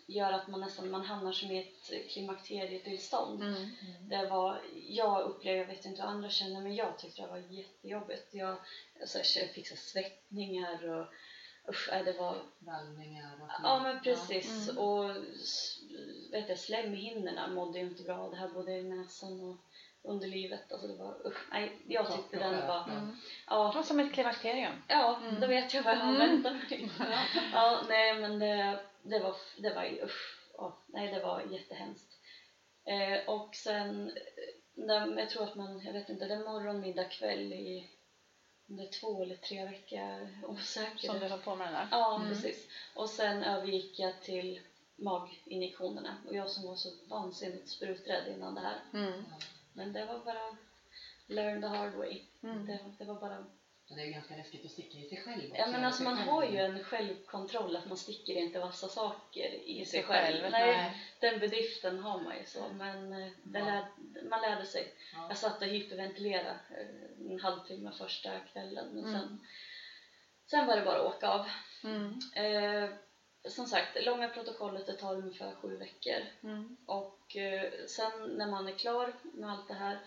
[0.07, 3.43] gör att man nästan man hamnar som i ett klimakterietillstånd.
[3.43, 3.69] Mm.
[4.09, 7.37] Det var, jag upplevde, jag vet inte hur andra känner, men jag tyckte det var
[7.37, 8.33] jättejobbigt.
[8.33, 8.57] Jag,
[9.01, 11.05] alltså, jag fick så här svettningar och
[11.67, 14.69] usch, nej, det var Vallningar och Ja men precis.
[14.69, 14.77] Mm.
[14.83, 15.09] Och
[16.31, 18.29] vet jag, slemhinnorna mådde ju inte bra.
[18.29, 19.57] Det här både i näsan och
[20.03, 20.71] underlivet.
[20.71, 21.47] Alltså det var usch.
[21.51, 22.83] Nej, jag tyckte Topp den var...
[22.89, 23.07] Mm.
[23.07, 23.15] Det
[23.47, 24.73] Ja, var som ett klimakterium.
[24.87, 25.41] ja Mm.
[25.41, 26.29] då vet jag vad jag har Mm.
[26.29, 26.91] väntat mig.
[27.53, 30.35] Ja, nej men det, det var, det var ju usch.
[30.57, 32.13] Ja, nej, det var jättehemskt.
[32.85, 34.11] Eh, och sen,
[34.89, 37.89] eh, jag tror att man, jag vet inte, det är morgon, middag, kväll i
[38.69, 41.07] är två eller tre veckor, osäker.
[41.07, 41.87] Som du höll på med den där.
[41.91, 42.29] Ja, Mm.
[42.29, 42.67] precis.
[42.93, 44.59] Och sen övergick jag till
[44.95, 46.17] maginjektionerna.
[46.27, 48.79] Och jag som var så vansinnigt spruträdd innan det här.
[48.93, 49.23] Mm.
[49.73, 50.57] Men det var bara
[51.27, 52.21] learn the hard way.
[52.43, 52.65] Mm.
[52.65, 53.45] Det, det var bara...
[53.89, 55.55] Så det är ganska läskigt att sticka i sig själv också.
[55.61, 56.29] Ja men alltså man själv.
[56.29, 60.51] har ju en självkontroll att man sticker inte vassa saker i sig själv.
[60.51, 60.97] Nej, nej.
[61.19, 62.63] den bedriften har man ju så.
[62.73, 63.65] Men eh, det Ja.
[63.65, 63.85] lär,
[64.29, 64.93] man lärde sig.
[65.13, 65.25] Ja.
[65.29, 68.87] Jag satt och hyperventilerade eh, en halvtimme första kvällen.
[68.93, 69.13] Men Mm.
[69.21, 69.39] sen,
[70.45, 71.45] sen var det bara att åka av.
[71.83, 72.19] Mm.
[72.35, 72.89] Eh,
[73.49, 76.21] som sagt, långa protokollet det tar ungefär sju veckor.
[76.43, 76.77] Mm.
[76.85, 79.99] Och eh, sen när man är klar med allt det här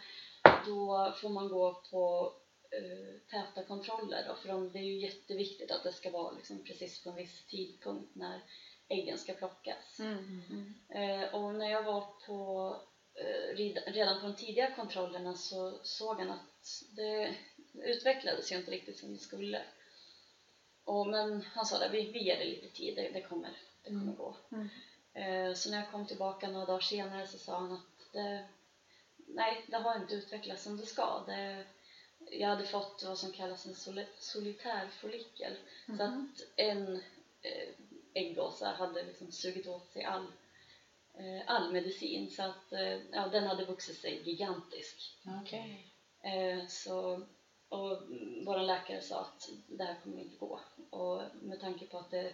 [0.66, 2.32] då får man gå på
[2.72, 4.24] eh, täta kontroller.
[4.28, 7.16] Då, för de, det är ju jätteviktigt att det ska vara liksom, precis på en
[7.16, 8.40] viss tidpunkt när
[8.88, 9.98] äggen ska plockas.
[9.98, 10.42] Mm.
[10.50, 10.74] Mm.
[10.88, 12.76] Eh, och när jag var på
[13.14, 13.56] eh,
[13.92, 17.34] redan på de tidiga kontrollerna så såg han att det
[17.74, 19.62] utvecklades ju inte riktigt som det skulle.
[20.84, 23.50] Och, men han sa att vi, vi ger det lite tid, det, det kommer,
[23.82, 24.16] det kommer Mm.
[24.16, 24.36] gå.
[24.52, 24.68] Mm.
[25.14, 28.46] Eh, så när jag kom tillbaka några dagar senare så sa han att det,
[29.16, 31.24] nej, det har inte utvecklats som det ska.
[31.26, 31.64] Det,
[32.32, 35.56] jag hade fått vad som kallas en soli- solitär follikel.
[35.86, 36.00] Så Mhm.
[36.32, 36.96] att en,
[37.42, 37.68] eh,
[38.14, 40.26] äggblåsa hade liksom sugit åt sig all,
[41.14, 45.16] eh, all medicin så att eh, ja, den hade vuxit sig gigantisk.
[45.42, 45.86] Okej.
[46.22, 47.26] Eh, så,
[47.68, 48.02] och
[48.46, 50.60] vår läkare sa att det här kommer inte gå.
[50.90, 52.32] Och med tanke på att det,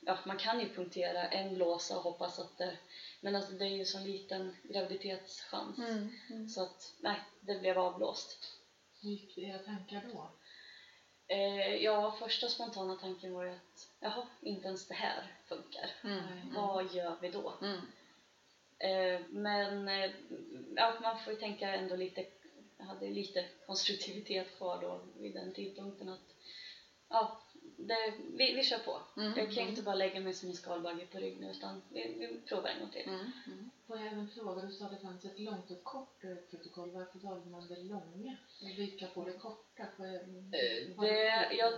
[0.00, 2.76] ja, man kan ju punktera en blåsa och hoppas att det,
[3.20, 5.78] men alltså det är ju så liten graviditetschans.
[5.78, 6.18] Mm.
[6.30, 6.48] Mm.
[6.48, 8.58] Så att nej, det blev avblåst.
[9.02, 10.30] Gick era tankar då?
[11.26, 15.90] Eh, ja, första spontana tanken var ju att jaha, inte ens det här funkar.
[16.04, 16.54] Mm.
[16.54, 17.54] Vad gör vi då?
[17.62, 17.80] Mm.
[18.78, 20.10] Eh, men eh,
[20.76, 22.26] ja, man får ju tänka ändå lite,
[22.78, 26.34] jag hade lite konstruktivitet kvar då vid den tidpunkten att
[27.08, 27.42] ja,
[27.88, 29.00] det, vi, vi kör på.
[29.16, 29.38] Mm.
[29.38, 32.16] Jag kan ju inte bara lägga mig som en skalbagge på rygg nu utan vi,
[32.18, 33.08] vi provar en gång till.
[33.08, 33.32] Mm.
[33.46, 33.70] Mm.
[33.86, 36.90] Får jag även fråga, du sa att det fanns ett långt och kort eh, protokoll.
[36.90, 38.36] Varför valde man det långa?
[38.62, 39.82] Och vilka på det korta?
[39.82, 40.20] Eh,
[41.00, 41.72] Det, jag,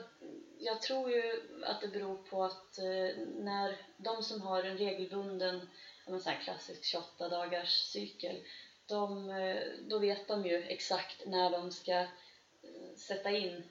[0.59, 5.69] jag tror ju att det beror på att eh, när de som har en regelbunden,
[6.07, 8.37] så här klassisk 28 dagars cykel,
[8.87, 9.27] de,
[9.89, 12.07] då vet de ju exakt när de ska
[12.99, 13.63] sätta in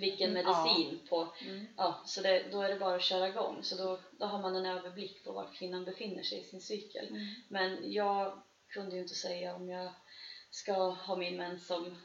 [0.00, 1.34] vilken Mm, medicin på.
[1.40, 1.66] Mm.
[1.76, 3.62] Ja, så det, då är det bara att köra igång.
[3.62, 7.08] Så då, då har man en överblick på var kvinnan befinner sig i sin cykel.
[7.08, 7.26] Mm.
[7.48, 9.90] Men jag kunde ju inte säga om jag
[10.50, 11.96] ska ha min mens om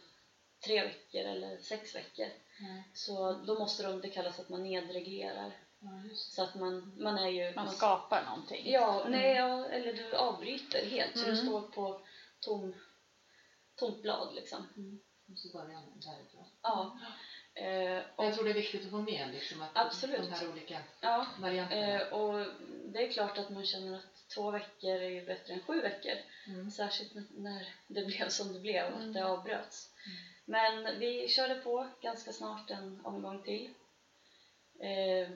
[0.65, 2.27] tre veckor eller sex veckor.
[2.60, 5.54] Nej, Så då måste de, det kallas att man nedreglerar.
[5.80, 7.54] ja, Så att man, man är ju...
[7.56, 8.71] Man skapar någonting.
[8.71, 11.17] Ja, nej, ja, eller du avbryter helt.
[11.17, 11.45] Så du Mm.
[11.45, 12.01] står på
[12.39, 12.75] tom,
[13.75, 14.67] tomt blad liksom.
[15.36, 16.46] Så börjar man därifrån.
[16.62, 17.00] Ja.
[17.54, 20.22] Eh, och, Jag tror det är viktigt att få med liksom, att Absolut.
[20.22, 22.02] de här olika ja, varianterna.
[22.02, 22.48] eh, och
[22.86, 26.13] det är klart att man känner att två veckor är bättre än sju veckor.
[26.48, 26.72] Mm.
[26.72, 29.08] Särskilt när det blev som det blev och Mm.
[29.10, 29.89] att det avbröts.
[30.06, 30.17] Mm.
[30.46, 33.74] Men vi körde på ganska snart en omgång till.
[34.80, 35.30] Eh,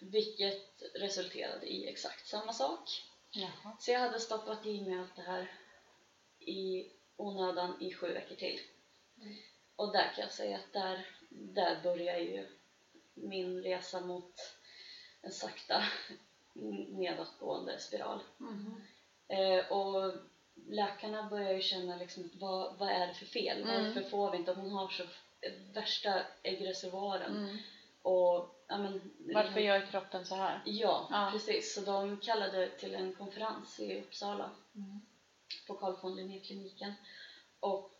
[0.00, 3.02] vilket resulterade i exakt samma sak.
[3.30, 3.76] Jaha.
[3.80, 5.52] Så jag hade stoppat i mig allt det här
[6.38, 8.60] i onödan i sju veckor till.
[9.20, 9.34] Mm.
[9.76, 12.48] Och där kan jag säga att där, där börjar ju
[13.14, 14.34] min resa mot
[15.22, 15.84] en sakta
[16.88, 18.20] nedåtgående spiral.
[18.38, 18.82] Mhm.
[19.28, 20.12] Eh, och
[20.66, 23.62] läkarna börjar ju känna liksom, vad, vad är det för fel?
[23.62, 23.84] Mm.
[23.84, 24.52] Varför får vi inte?
[24.52, 25.04] Hon har så
[25.74, 27.36] värsta äggreservoaren.
[27.36, 27.56] Mm.
[28.02, 30.62] Och, ja, men, Varför gör kroppen så här?
[30.64, 31.28] Ja, Ja.
[31.32, 31.74] precis.
[31.74, 35.00] Så de kallade till en konferens i Uppsala Mm.
[35.66, 36.92] på Carl von Linné-kliniken
[37.60, 37.93] och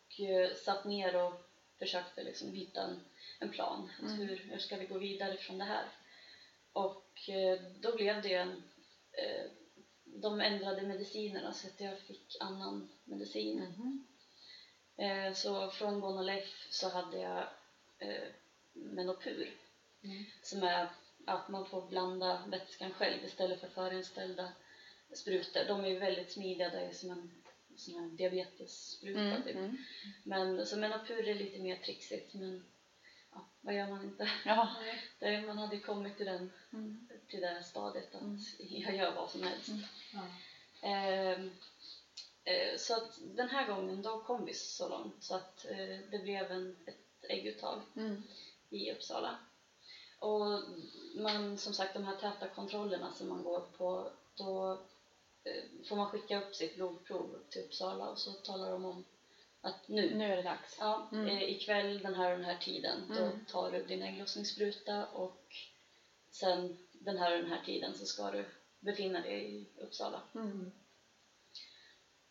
[0.64, 1.32] satt ner och
[1.78, 3.00] försökte liksom hitta en,
[3.38, 3.90] en plan.
[4.00, 4.12] Mm.
[4.18, 5.84] hur, hur ska vi gå vidare från det här?
[6.72, 8.62] Och eh, då blev det en...
[9.12, 9.50] Eh,
[10.04, 13.62] de ändrade medicinerna så att jag fick annan medicin.
[14.96, 17.46] Eh, så från Gonalef så hade jag
[17.98, 18.28] eh,
[18.72, 19.50] Menopur
[20.04, 20.24] Mm.
[20.42, 20.88] som är
[21.26, 24.52] att man får blanda vätskan själv istället för förinställda
[25.12, 25.64] sprutor.
[25.68, 27.43] De är väldigt smidiga, det är som en
[27.76, 29.42] sån här diabetesspruta Mm.
[29.42, 29.56] typ.
[29.56, 29.76] Mm.
[30.22, 32.64] Men så Menopur är lite mer trixigt men
[33.32, 34.30] ja, vad gör man inte?
[34.44, 34.68] Ja.
[35.18, 37.08] Det, man hade kommit till, den, Mm.
[37.28, 38.38] till det här stadiet att Mm.
[38.58, 39.68] jag gör vad som helst.
[39.68, 39.82] Mm.
[40.12, 40.26] Ja.
[40.88, 41.50] Ehm,
[42.44, 46.18] eh, så att den här gången då kom vi så långt så att eh, det
[46.22, 48.22] blev en, ett ägguttag Mm.
[48.70, 49.36] i Uppsala.
[50.18, 50.62] Och
[51.14, 54.78] man, som sagt, de här täta kontrollerna som man går på, då
[55.88, 59.04] får man skicka upp sitt blodprov till Uppsala och så talar de om
[59.60, 60.76] att nu, Nu är det dags.
[60.80, 61.26] ja, Mm.
[61.28, 63.44] eh, ikväll den här och den här tiden, då Mm.
[63.46, 65.54] tar du din ägglossningsspruta och
[66.30, 68.44] sen den här och den här tiden så ska du
[68.80, 70.22] befinna dig i Uppsala.
[70.34, 70.72] Mm.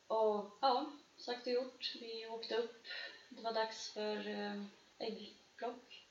[0.08, 1.92] Och ja, sagt och gjort.
[2.00, 2.84] Vi åkte upp.
[3.30, 4.64] Det var dags för eh,
[4.98, 6.04] äggplock.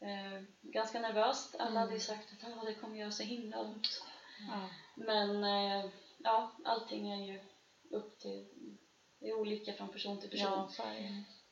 [0.00, 1.54] Eh, ganska nervöst.
[1.58, 1.76] Alla Mm.
[1.76, 4.02] hade ju sagt att ah, det kommer göra så himla ont.
[4.94, 7.40] Men eh, ja, allting är ju
[7.90, 8.48] upp till...
[9.20, 10.68] Det är olika från person till person.
[10.78, 10.84] Ja.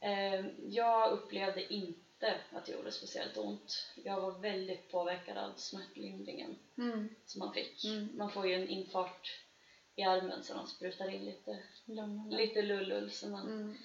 [0.01, 3.87] Eh, jag upplevde inte att det gjorde speciellt ont.
[4.05, 7.09] Jag var väldigt påverkad av smärtlindringen Mm.
[7.27, 7.85] som man fick.
[7.85, 8.09] Mm.
[8.17, 9.41] Man får ju en infart
[9.95, 11.59] i armen så de sprutar in lite,
[12.31, 13.77] lite lullull så man Mm.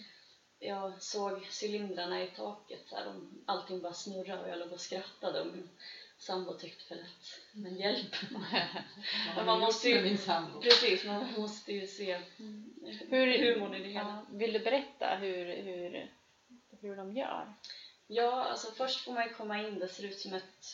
[0.59, 5.41] jag såg cylindrarna i taket, här, de, allting bara snurrade och jag låg och skrattade
[5.41, 5.69] och min
[6.21, 8.15] sambo tyckte väl att, men hjälp.
[9.35, 10.61] Ja, man måste ju- min sambo.
[10.61, 12.19] Precis, man måste ju se
[13.09, 14.25] hur, humorn i det hela.
[14.31, 16.11] Vill du berätta hur, hur,
[16.81, 17.53] hur de gör?
[18.07, 20.65] Ja, alltså först får man ju komma in, det ser ut som ett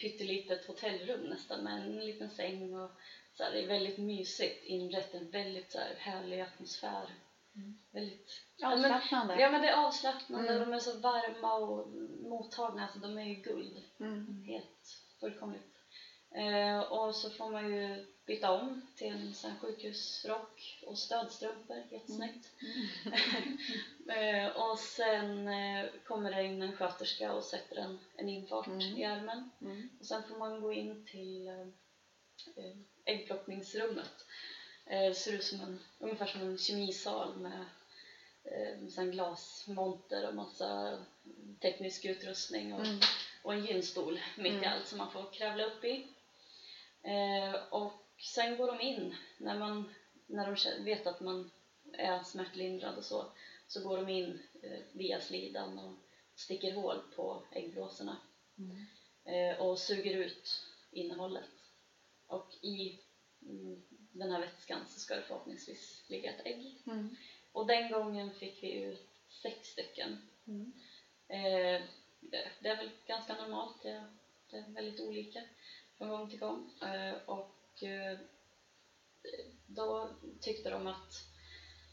[0.00, 2.90] pyttelitet hotellrum nästan med en liten säng och
[3.34, 7.10] så här, det är väldigt mysigt inrett, en väldigt så här, härlig atmosfär.
[7.56, 7.78] Mm.
[7.92, 9.40] Väldigt men- Avslappnande.
[9.40, 10.68] Ja men det är avslappnande, Mm.
[10.68, 11.88] de är så varma och
[12.22, 13.82] mottagna, alltså de är ju guld.
[14.00, 14.42] Mm.
[14.46, 15.66] Helt fullkomligt
[16.34, 22.48] Eh, och så får man ju byta om till en sån sjukhusrock och stödstrumpor, jättesnyggt.
[24.08, 28.80] eh, och sen eh, kommer det in en sköterska och sätter en, en infart Mm.
[28.80, 29.50] i armen.
[29.60, 29.88] Mm.
[30.00, 31.60] Och sen får man gå in till eh,
[32.56, 34.26] eh, äggplockningsrummet.
[34.90, 37.66] Eh, det ser ut som en, ungefär som en kemisal med
[38.44, 40.98] eh, sen glasmonter och massa
[41.60, 43.00] teknisk utrustning och, Mm.
[43.42, 44.72] och en gynstol mitt i Mm.
[44.72, 46.08] allt som man får kravla upp i.
[47.02, 49.94] Eh, och sen går de in när, man,
[50.26, 51.50] när de vet att man
[51.92, 53.32] är smärtlindrad och så,
[53.68, 55.94] så går de in eh, via slidan och
[56.34, 58.16] sticker hål på äggblåsorna
[58.58, 58.86] Mm.
[59.24, 61.50] eh, och suger ut innehållet.
[62.26, 62.98] Och i
[63.42, 66.82] mm, den här vätskan så ska det förhoppningsvis ligga ett ägg.
[66.86, 67.16] Mm.
[67.52, 69.08] Och den gången fick vi ut
[69.42, 70.28] sex stycken.
[70.46, 70.72] Mm.
[71.28, 71.82] Eh,
[72.20, 74.04] det, det är väl ganska normalt, det,
[74.50, 75.42] det är väldigt olika
[75.98, 76.70] från gång till gång.
[76.82, 78.18] Eh, och eh,
[79.66, 81.12] då tyckte de att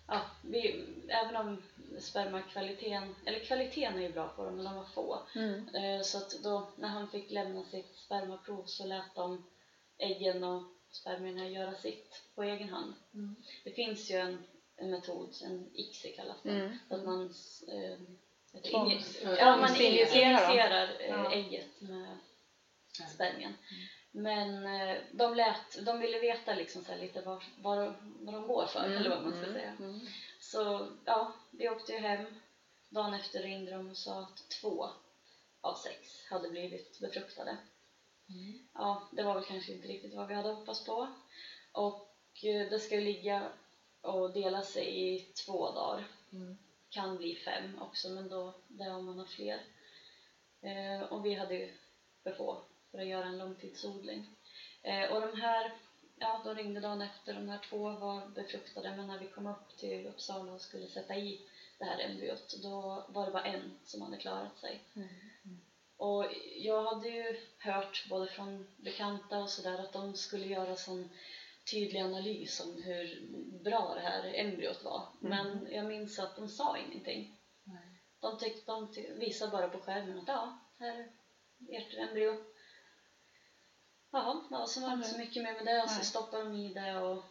[0.07, 1.63] ja, vi, även om
[1.99, 5.19] spermakvaliteten, eller kvaliteten är ju bra på dem men de var få.
[5.35, 5.75] Mm.
[5.75, 9.43] Eh, Så att då när han fick lämna sitt spermaprov så lät de
[9.97, 10.63] äggen och
[11.01, 12.93] spermierna göra sitt på egen hand.
[13.13, 13.35] Mm.
[13.63, 14.43] Det finns ju en,
[14.75, 16.77] en metod, en ICSI kallas den, Mm.
[16.89, 17.33] att man
[17.67, 17.97] eh,
[18.63, 21.31] inji- ja, man injicerar eh, Ja.
[21.33, 22.17] ägget med
[23.13, 23.53] spermien.
[24.11, 27.93] Men eh, de, lät, de ville veta liksom så här lite vad, vad, de,
[28.25, 29.53] vad de går för, eller vad man ska Mm.
[29.53, 29.75] säga.
[29.79, 29.99] Mm.
[30.39, 32.25] Så ja, vi åkte ju hem.
[32.89, 34.89] Dagen efter ringde de och sa att två
[35.61, 37.57] av sex hade blivit befruktade.
[38.29, 38.67] Mm.
[38.73, 41.07] Ja, det var väl kanske inte riktigt vad vi hade hoppats på.
[41.71, 43.51] Och eh, det ska ligga
[44.01, 46.07] och dela sig i två dagar.
[46.31, 46.57] Mm.
[46.89, 49.61] Kan bli fem också, men då det är om man har fler.
[50.61, 51.73] Eh, och vi hade ju
[52.23, 52.61] för få
[52.91, 54.29] för att göra en långtidsodling.
[54.81, 55.71] Eh, och de här,
[56.15, 57.33] ja, de ringde dagen efter.
[57.33, 61.15] De här två var befruktade, men när vi kom upp till Uppsala och skulle sätta
[61.15, 61.41] i
[61.77, 64.83] det här embryot, då var det bara en som hade klarat sig.
[64.95, 65.07] Mm.
[65.97, 66.25] Och
[66.57, 71.09] jag hade ju hört både från bekanta och sådär att de skulle göra sån
[71.71, 73.27] tydlig analys om hur
[73.63, 75.07] bra det här embryot var.
[75.19, 77.37] Men jag minns att de sa ingenting.
[77.63, 78.01] Nej.
[78.19, 81.09] De, tyck, de visade bara på skärmen att ja, här är
[81.77, 82.43] ert embryo.
[84.11, 86.53] Jaha, ja, så var det inte så mycket mer med det och så stoppade de
[86.53, 87.23] i det och,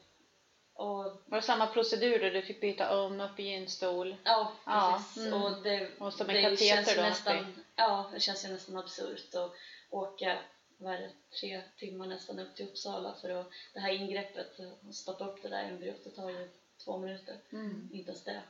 [0.75, 4.17] och Var det samma procedur då du fick byta om upp i gynstol?
[4.25, 5.27] Ja, Ja, precis.
[5.27, 5.43] mm.
[5.43, 9.53] Och det, Och som en det känns nästan, Ja, det känns ju nästan absurt att
[9.91, 10.39] åka
[10.79, 11.11] det,
[11.41, 15.49] tre timmar nästan upp till Uppsala för att det här ingreppet, att stoppa upp det
[15.49, 16.49] där embryot, det tar ju
[16.85, 17.39] två minuter.
[17.53, 17.89] Mm.
[17.93, 18.43] Inte ens det.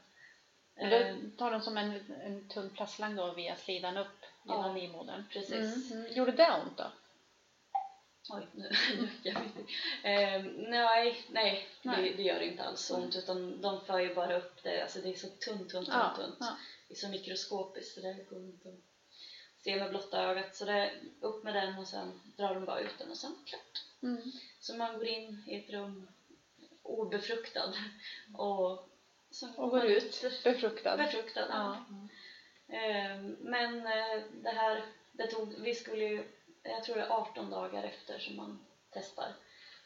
[0.75, 4.83] Men då tar de som en, en tunn plastslang då via slidan upp genom Ja,
[4.83, 5.25] livmodern?
[5.33, 5.91] precis.
[5.91, 6.05] Mm.
[6.05, 6.13] Mm.
[6.13, 6.91] Gjorde det ont då?
[8.29, 8.71] Oj, nu
[9.23, 9.37] jag
[10.03, 12.15] eh, Nej, nej, Det, Nej.
[12.17, 15.15] det gör inte alls ont utan de för ju bara upp det, alltså det är
[15.15, 16.37] så tunt, tunt, tunt, Ja, tunt.
[16.41, 16.57] ja.
[16.89, 18.75] Det är så mikroskopiskt så det går inte att
[19.67, 20.57] se med blotta ögat.
[20.57, 23.83] Så det upp med den och sen drar de bara ut den och sen klart.
[24.03, 24.33] Mm.
[24.61, 26.09] Så man går in i ett rum
[26.83, 27.75] obefruktad
[28.37, 28.89] och,
[29.31, 30.97] så Och går ut befruktad?
[30.97, 31.47] befruktad.
[31.51, 31.85] Ja.
[32.77, 36.25] Eh, Men eh, det här, det tog, vi skulle ju,
[36.63, 39.35] jag tror det är 18 dagar efter som man testar.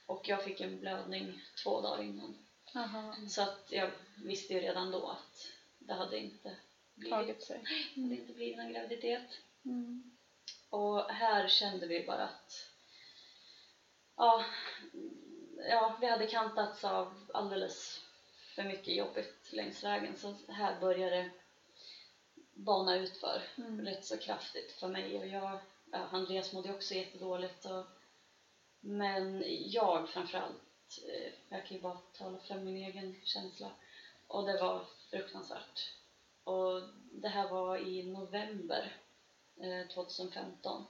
[0.07, 2.47] Och jag fick en blödning två dagar innan.
[2.75, 3.15] Jaha.
[3.29, 3.91] Så att jag
[4.25, 6.57] visste ju redan då att det hade inte
[6.95, 7.61] blivit, Tagit sig?
[7.95, 9.41] det hade inte blivit någon graviditet.
[9.65, 10.11] Mm.
[10.71, 12.67] Och här kände vi bara att
[14.17, 14.45] ja,
[15.69, 18.01] ja, vi hade kantats av alldeles
[18.55, 20.17] för mycket jobbigt längs vägen.
[20.17, 21.31] Så här började det
[22.53, 23.85] bana ut för Mm.
[23.85, 25.19] rätt så kraftigt för mig.
[25.19, 25.59] Och jag,
[25.93, 27.87] ja, Andreas mådde också jättedåligt och,
[28.81, 33.71] men jag framförallt, eh, jag kan ju bara tala för min egen känsla.
[34.27, 35.93] Och det var fruktansvärt.
[36.45, 38.97] Och det här var i november
[39.95, 40.85] 2015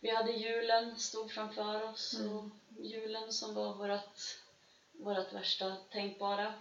[0.00, 2.36] vi hade julen stod framför oss Mm.
[2.36, 2.44] och
[2.84, 4.18] julen som var vårt,
[4.92, 6.54] vårt värsta tänkbara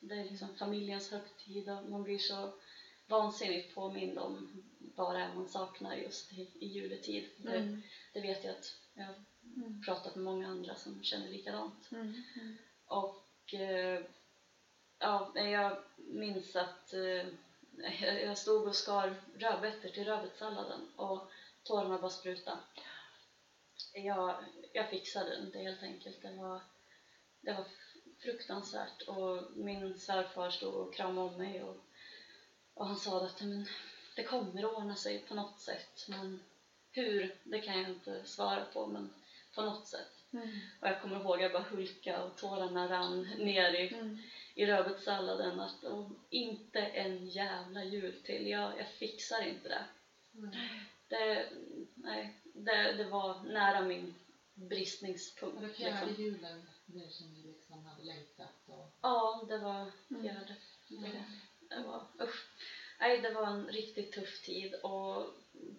[0.00, 2.52] det är liksom familjens högtid och man blir så
[3.06, 4.62] vansinnigt påmind om
[4.96, 7.28] vad det är man saknar just i, i juletid.
[7.36, 7.82] Det, Mm.
[8.12, 9.14] det vet jag att jag har
[9.56, 9.82] Mm.
[9.86, 11.90] pratat med många andra som känner likadant.
[11.90, 12.22] Mm.
[12.36, 12.58] Mm.
[12.86, 14.02] Och eh,
[14.98, 17.26] ja, jag minns att eh,
[18.00, 21.30] jag- stod och skar rödbetor till rödbetssalladen och
[21.64, 22.58] tårarna bara sprutade.
[23.92, 24.34] Jag,
[24.72, 26.22] jag fixade inte helt enkelt.
[26.22, 26.60] Det var,
[27.40, 27.64] det var
[28.22, 31.76] fruktansvärt och min svärfar stod och kramade om mig och,
[32.74, 33.66] och han sa att men,
[34.16, 36.42] det kommer att ordna sig på något sätt men
[36.90, 39.14] hur, det kan jag inte svara på men
[39.54, 40.08] på något sätt.
[40.32, 40.60] Mm.
[40.80, 44.18] Och jag kommer ihåg att jag bara hulka och tårarna rann ner i, Mm.
[44.56, 49.84] I rödbetssalladen att oh, inte en jävla jul till, jag, jag fixar inte det.
[50.34, 50.50] Mm.
[51.08, 51.48] Det,
[51.94, 54.14] nej, det, det var nära min
[54.54, 55.60] bristningspunkt.
[55.60, 56.24] Det var fjärde Liksom.
[56.24, 58.92] julen nu som ni liksom hade längtat och...
[59.02, 60.22] Ja, det var Mm.
[60.22, 60.56] fjärde.
[60.88, 61.24] Det,
[61.68, 62.46] det var, usch.
[63.00, 65.26] Nej, det var en riktigt tuff tid och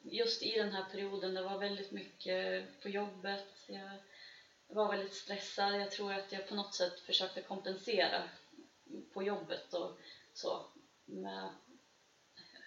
[0.03, 3.65] just i den här perioden, det var väldigt mycket på jobbet.
[3.67, 3.97] Jag
[4.67, 5.79] var väldigt stressad.
[5.79, 8.23] Jag tror att jag på något sätt försökte kompensera
[9.13, 9.97] på jobbet och
[10.33, 10.65] så.
[11.05, 11.49] Med,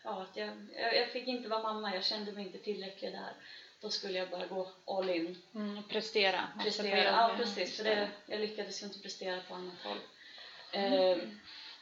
[0.05, 3.35] ja, att jag, jag, fick inte vara mamma, jag kände mig inte tillräcklig där.
[3.81, 5.43] Då skulle jag bara gå all in.
[5.55, 5.83] Mm.
[5.83, 6.49] Prestera.
[6.63, 9.99] Prestera, ja precis, för det, jag lyckades ju inte prestera på annat håll.
[10.73, 11.19] Eh,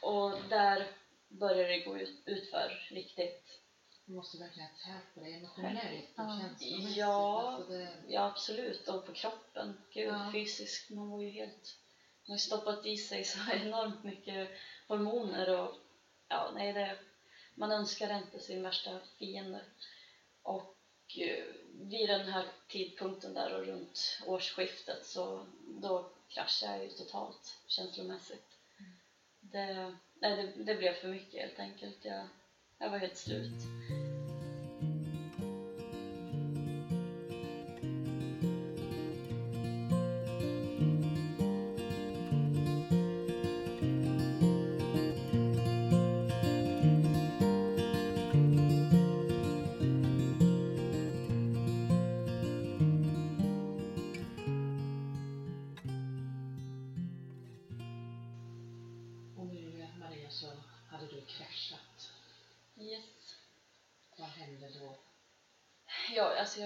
[0.01, 0.87] och där
[1.27, 3.59] började det gå ut, utför riktigt.
[4.05, 6.39] Du måste verkligen ha tärt på dig emotionellt och Ja.
[6.39, 6.97] känslomässigt.
[6.97, 7.41] Ja.
[7.41, 9.81] Alltså det, Ja absolut, och på kroppen.
[9.93, 10.29] Gud, Ja.
[10.33, 10.89] fysiskt.
[10.89, 11.75] Man var ju helt...
[12.29, 14.49] Har stoppat i sig så enormt mycket
[14.87, 15.75] hormoner och
[16.27, 16.97] ja, nej det...
[17.55, 19.61] Man önskar inte sin värsta fiende.
[20.43, 20.75] Och
[21.17, 27.57] eh, vid den här tidpunkten där och runt årsskiftet så då kraschade jag ju totalt
[27.67, 28.57] känslomässigt.
[29.39, 32.05] Det, nej, det, det blev för mycket helt enkelt.
[32.05, 32.27] Jag,
[32.77, 34.18] jag var helt slut.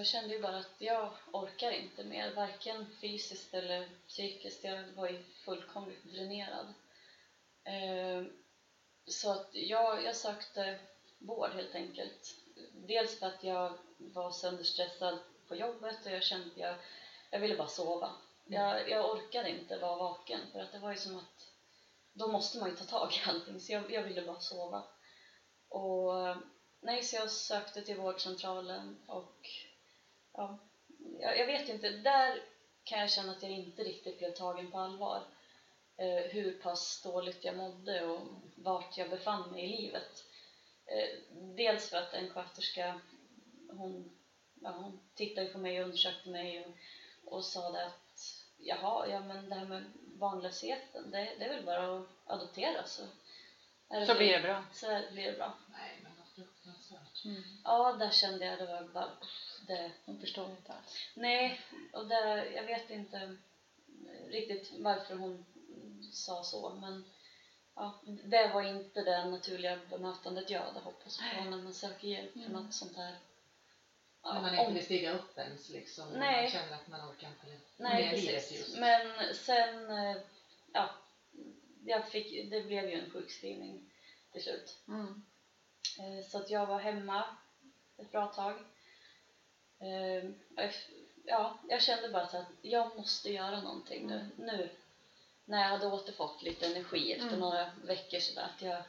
[0.04, 4.63] Jag kände ju bara att jag orkar inte mer, varken fysiskt eller psykiskt.
[4.63, 6.74] Jag var ju fullkomligt dränerad.
[7.63, 8.24] Eh,
[9.06, 10.80] så att jag, jag sökte
[11.18, 12.36] vård helt enkelt.
[12.74, 16.76] Dels för att jag var sönderstressad på jobbet och jag kände att jag,
[17.30, 18.12] jag ville bara sova.
[18.46, 21.52] Jag, jag orkade inte vara vaken för att det var ju som att
[22.13, 24.84] då måste man ju ta tag i allting så jag, jag ville bara sova.
[25.70, 26.12] Och
[26.82, 29.50] nej, så jag sökte till vårdcentralen och
[30.34, 30.58] ja,
[31.19, 32.41] jag, vet inte, där
[32.84, 35.24] kan jag känna att jag inte riktigt blev tagen på allvar.
[35.98, 40.24] Eh, hur pass dåligt jag mådde och vart jag befann mig i livet.
[40.86, 41.19] Eh,
[41.56, 43.00] dels för att en sköterska,
[43.69, 44.12] hon,
[44.54, 46.74] ja, hon tittade på mig och undersökte mig och,
[47.34, 48.04] och sa det att
[48.58, 53.04] jaha, ja men det här med barnlösheten, det, det är väl bara att adoptera så.
[53.89, 54.65] är Så blir det bra.
[54.74, 55.58] Så blir det bra.
[57.26, 57.43] Mm.
[57.63, 59.12] Ja, där kände jag det var bara,
[59.67, 61.08] det, Hon förstår inte alls.
[61.13, 61.62] nej,
[61.93, 63.36] och där, jag vet inte
[64.30, 65.46] riktigt varför hon
[66.12, 67.06] sa så, men
[67.76, 72.34] ja, det var inte det naturliga bemötandet jag hade hoppats på när man söker hjälp
[72.34, 72.52] för Mm.
[72.52, 73.15] något sånt här.
[74.24, 76.10] Ja, När man inte om- vill stiga upp ens liksom.
[76.10, 76.41] Nej.
[76.43, 78.52] Man känner att man orkar inte Nej, precis.
[78.60, 78.78] just.
[78.78, 80.17] Men sen, eh,
[80.74, 80.89] ja,
[81.86, 83.91] jag fick, det blev ju en sjukskrivning
[84.32, 84.78] till slut.
[84.88, 85.24] Mm.
[85.99, 87.25] Eh, Så att jag var hemma
[87.97, 88.63] ett bra tag.
[89.79, 90.23] Eh,
[90.65, 90.89] eff-
[91.25, 94.29] Ja, jag kände bara att jag måste göra någonting nu.
[94.38, 94.69] nu
[95.45, 97.39] när jag hade återfått lite energi efter Mm.
[97.39, 98.82] några veckor sådär att jag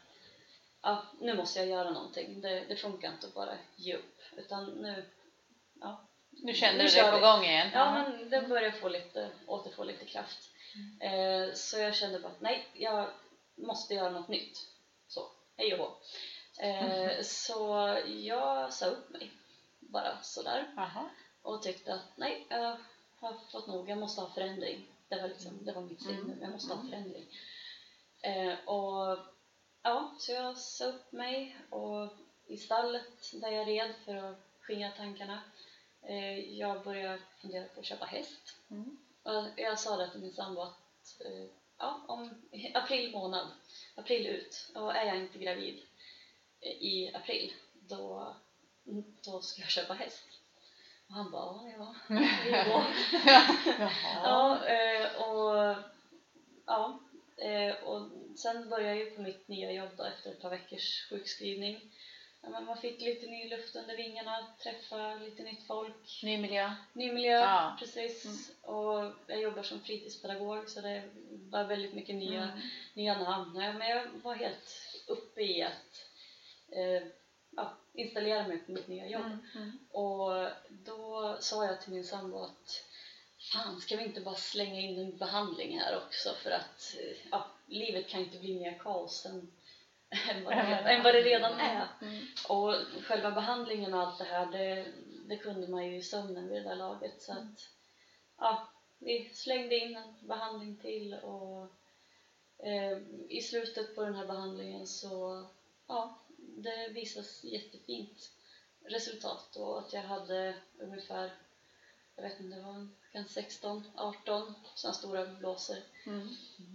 [0.82, 2.40] ja, nu måste jag göra någonting.
[2.40, 5.04] Det, det funkar inte att bara ge upp utan nu,
[5.80, 5.96] ja,
[6.30, 7.70] Nu kände Nu du dig på gång igen?
[7.72, 10.50] Ja, men det börjar få lite, återfå lite kraft.
[11.00, 13.10] Eh, så jag kände bara att nej, jag
[13.54, 14.66] måste göra något nytt.
[15.08, 15.26] Så,
[15.56, 15.92] hej och hå.
[16.58, 19.30] Eh, så jag sa upp mig,
[19.80, 20.72] bara sådär.
[20.76, 21.10] Jaha.
[21.42, 22.76] Och tyckte att nej, jag
[23.16, 24.86] har fått nog, jag måste ha förändring.
[25.08, 26.42] Det var, liksom, det var mitt signum, Mm.
[26.42, 26.90] jag måste ha Mm.
[26.90, 27.26] förändring.
[28.22, 29.18] Eh, och
[29.82, 32.10] ja, så jag sa upp mig och
[32.46, 35.42] i stallet där jag red för att skingra tankarna.
[36.02, 38.56] Eh, jag började fundera på att köpa häst.
[38.70, 38.96] Mm.
[39.22, 41.46] Och jag sa det till min sambo att eh,
[41.78, 42.42] ja, om
[42.74, 43.46] april månad,
[43.94, 45.82] april ut, och är jag inte gravid
[46.64, 48.34] i april, då,
[49.24, 50.24] då ska jag köpa häst.
[51.08, 51.94] Och han bara, ja,
[52.50, 52.86] ja,
[54.24, 55.76] ja, eh, och
[56.66, 56.98] ja,
[57.36, 61.06] eh, och sen började jag ju på mitt nya jobb då, efter ett par veckors
[61.10, 61.80] sjukskrivning.
[62.46, 66.20] Men man fick lite ny luft under vingarna, träffa lite nytt folk.
[66.22, 66.72] Ny miljö.
[66.92, 67.76] Ny miljö, Ja.
[67.78, 68.24] precis.
[68.24, 68.38] Mm.
[68.76, 71.02] Och jag jobbar som fritidspedagog så det
[71.50, 72.60] var väldigt mycket nya, Mm.
[72.94, 73.52] nya namn.
[73.52, 76.03] Men jag var helt uppe i att
[76.74, 77.02] eh,
[77.56, 79.24] ja, installera mig på mitt nya jobb.
[79.24, 79.40] Mm.
[79.54, 79.78] Mm.
[79.90, 82.84] Och då sa jag till min sambo att
[83.52, 87.46] fan ska vi inte bara slänga in en behandling här också för att eh, ja,
[87.66, 89.52] livet kan inte bli mer kaos än,
[90.30, 91.88] än, vad, det, än vad det redan är.
[92.02, 92.26] Mm.
[92.48, 94.92] Och själva behandlingen och allt det här, det,
[95.28, 97.22] det kunde man ju i sömnen vid det där laget.
[97.22, 97.68] Så att,
[98.38, 98.68] ja,
[98.98, 101.62] vi slängde in en behandling till och
[102.66, 102.98] eh,
[103.28, 105.44] i slutet på den här behandlingen så,
[105.86, 106.23] ja,
[106.56, 108.30] det visas jättefint
[108.84, 111.32] resultat och att jag hade ungefär,
[112.16, 115.76] jag vet inte, det var kanske 16, 18 sådana stora blåsor.
[116.06, 116.28] Mm.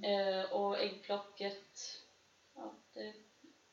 [0.03, 1.97] Eh, och äggplocket,
[2.55, 3.13] ja, det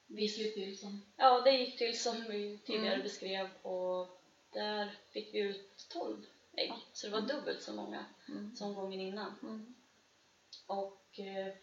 [0.09, 1.03] Gick ju till som...
[1.17, 3.03] Ja, det gick till som vi tidigare Mm.
[3.03, 4.21] beskrev och
[4.53, 6.73] där fick vi ut 12 ägg.
[6.93, 8.57] Så det var dubbelt så många Mm.
[8.57, 9.35] som gången innan.
[9.43, 9.75] Mm.
[10.67, 11.55] Och eh,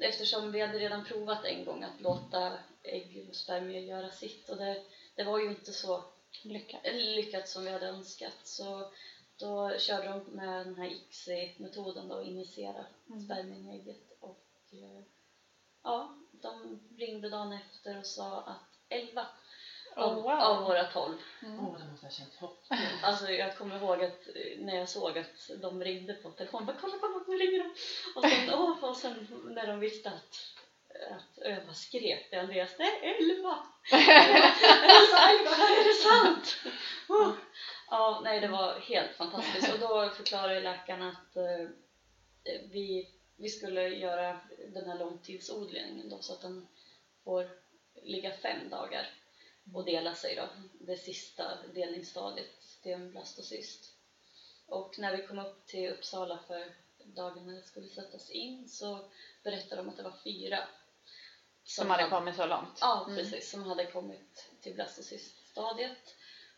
[0.00, 4.56] eftersom vi hade redan provat en gång att låta ägg och spermier göra sitt och
[4.56, 4.82] det,
[5.14, 6.04] det var ju inte så
[6.42, 6.78] Lycka.
[6.92, 8.92] lyckat som vi hade önskat så
[9.36, 13.24] då körde de med den här ICSI-metoden då, injicera Mm.
[13.24, 15.04] spermien i ägget och eh,
[15.82, 19.26] ja, de ringde dagen efter och sa att 11
[19.96, 20.32] av, Oh, wow.
[20.32, 21.58] av våra 12 Mm.
[21.60, 22.64] Åh, det måste ha känts hopp.
[23.02, 26.76] Alltså jag kommer ihåg att eh, när jag såg att de ringde på telefonen, bara
[26.80, 27.70] kolla, kolla, nu ringer de!
[28.16, 30.54] Och sen, åh, och sen när de visste att,
[31.10, 33.66] att och jag bara skrek till Andreas, det är elva!
[35.60, 36.56] är det sant?
[37.08, 37.32] Oh.
[37.90, 41.68] Ja, nej det var helt fantastiskt och då förklarade läkaren att eh,
[42.72, 44.40] vi, vi skulle göra
[44.74, 46.66] den här långtidsodlingen då så att den
[47.24, 47.48] får
[48.02, 49.06] ligga fem dagar
[49.72, 50.48] och dela sig då,
[50.80, 53.94] det sista delningsstadiet till en blastocyst.
[54.66, 59.10] Och när vi kom upp till Uppsala för dagen när det skulle sättas in så
[59.42, 60.68] berättade de att det var fyra
[61.64, 62.78] Som hade kommit så långt.
[62.80, 63.16] Ja, Mm.
[63.16, 66.14] precis, som hade kommit till blastocyststadiet.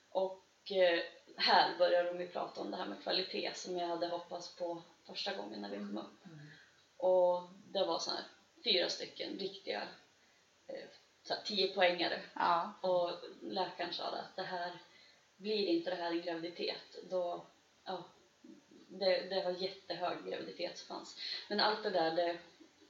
[0.09, 1.03] Och eh,
[1.37, 4.83] här började de ju prata om det här med kvalitet som jag hade hoppats på
[5.07, 6.25] första gången när vi kom upp.
[6.27, 6.39] Mm.
[6.97, 8.25] Och det var så här
[8.65, 9.89] fyra stycken riktiga
[10.67, 10.89] eh,
[11.27, 12.73] så här, tio poängare Ja.
[12.81, 13.11] och
[13.43, 14.73] läkaren sa att det här
[15.37, 17.47] blir inte det här en graviditet då
[17.85, 18.05] ja,
[18.89, 21.17] det, det var jättehög graviditetschans
[21.49, 22.39] men allt det där det,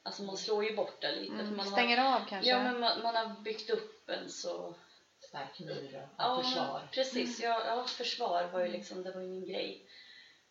[0.03, 1.57] alltså man slår ju bort det lite för Mm.
[1.57, 2.51] man har, Stänger av kanske.
[2.51, 4.74] ja men man, man har byggt upp en så
[5.20, 6.89] Stark mur och ja, försvar.
[6.93, 9.82] precis, ja, ja försvar var ju liksom, det var ju min grej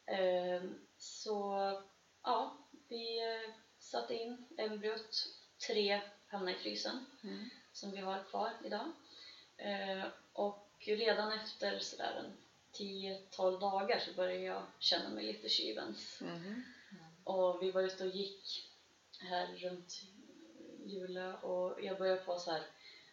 [0.08, 1.56] Ehm, så
[2.24, 2.58] ja,
[2.88, 5.28] vi eh, satte in embryot,
[5.68, 7.50] tre hamnade i frysen Mm.
[7.76, 8.92] Som vi har kvar idag.
[9.58, 10.04] Eh,
[10.34, 12.38] och redan efter sådär en
[12.74, 16.22] 10-12 dagar så började jag känna mig lite kyvens.
[16.22, 16.64] Mhm.
[17.24, 18.70] Och vi var ute och gick
[19.20, 20.02] här runt
[20.86, 22.64] Jula och jag började få så här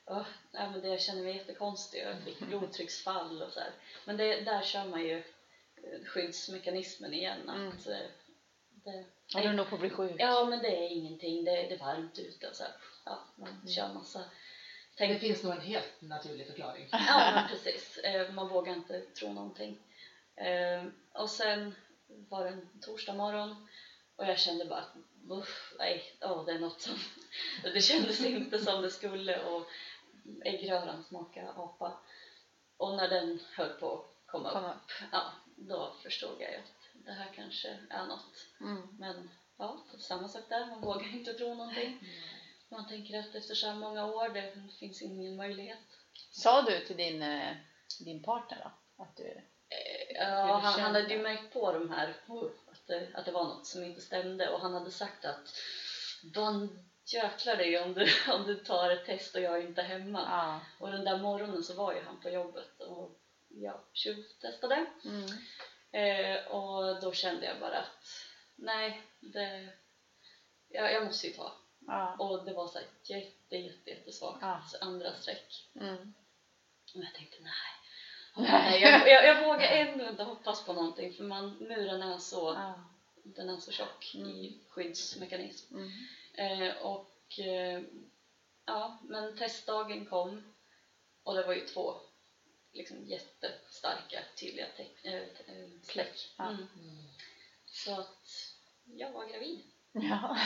[0.06, 3.70] "Åh, nej, men det, jag känner mig jättekonstig och jag fick blodtrycksfall och så här.
[4.04, 5.18] Men det, där kör man ju
[5.76, 8.06] eh, skyddsmekanismen igen att eh,
[8.84, 9.04] det,
[9.34, 10.16] Håller nog på att bli sjuk.
[10.18, 11.44] Ja, men det är ingenting.
[11.44, 12.72] Det, det är varmt ute och så här.
[13.04, 14.24] Ja, man kör massa...
[14.96, 16.88] Det Tänk, finns nog en helt naturlig förklaring.
[16.92, 17.98] ja, precis.
[17.98, 19.78] Eh, Man vågar inte tro någonting.
[20.36, 21.74] Eh, Och sen
[22.28, 23.68] var det en torsdag morgon
[24.16, 24.94] och jag kände bara att
[25.78, 26.98] nej, åh, det är något som...
[27.74, 29.66] Det kändes inte som det skulle och
[30.44, 31.98] äggröran smakade apa.
[32.76, 35.08] Och när den höll på att komma Kom upp, upp.
[35.12, 38.46] ja, då förstod jag ju att det här kanske är något.
[38.60, 38.88] Mm.
[38.98, 41.98] Men ja, samma sak där, man vågar inte tro någonting.
[42.72, 45.78] Man tänker att efter så här många år, det finns ingen möjlighet.
[46.30, 47.56] Sa du till din, eh,
[48.04, 49.02] din partner då?
[49.02, 49.24] Att du...
[49.24, 49.42] Eh,
[50.14, 52.14] Ja, han, han hade ju märkt på de här,
[52.66, 55.54] att det, att det var något som inte stämde och han hade sagt att
[56.34, 60.20] Ban jäklar dig om du, om du tar ett test och jag är inte hemma.
[60.30, 60.60] Ja.
[60.78, 63.18] Och den där morgonen så var ju han på jobbet och
[63.48, 64.86] jag tjuvtestade.
[65.04, 65.26] Mm.
[65.92, 68.06] Eh, och då kände jag bara att
[68.54, 69.68] nej, det,
[70.68, 71.52] jag, jag måste ju ta.
[71.86, 72.16] Ja.
[72.18, 74.62] Och det var så här jätte, jätte, jättesvagt Ja.
[74.80, 75.68] andra streck.
[75.74, 76.14] Mm.
[76.94, 77.52] Och jag tänkte nej.
[78.36, 82.54] nej jag, jag, jag vågar ändå inte hoppas på någonting för man, muren är så,
[82.54, 82.84] Ja.
[83.24, 85.76] den är så tjock i skyddsmekanism.
[85.76, 85.90] Mm.
[86.34, 87.82] Eh, och eh,
[88.66, 90.54] ja, men testdagen kom
[91.22, 91.94] och det var ju två
[92.72, 96.48] liksom jättestarka, tydliga teck- äh, äh.
[96.48, 96.66] Mm.
[96.76, 97.08] Mm.
[97.66, 98.54] Så att
[98.84, 99.71] jag var gravid.
[99.92, 100.36] Ja.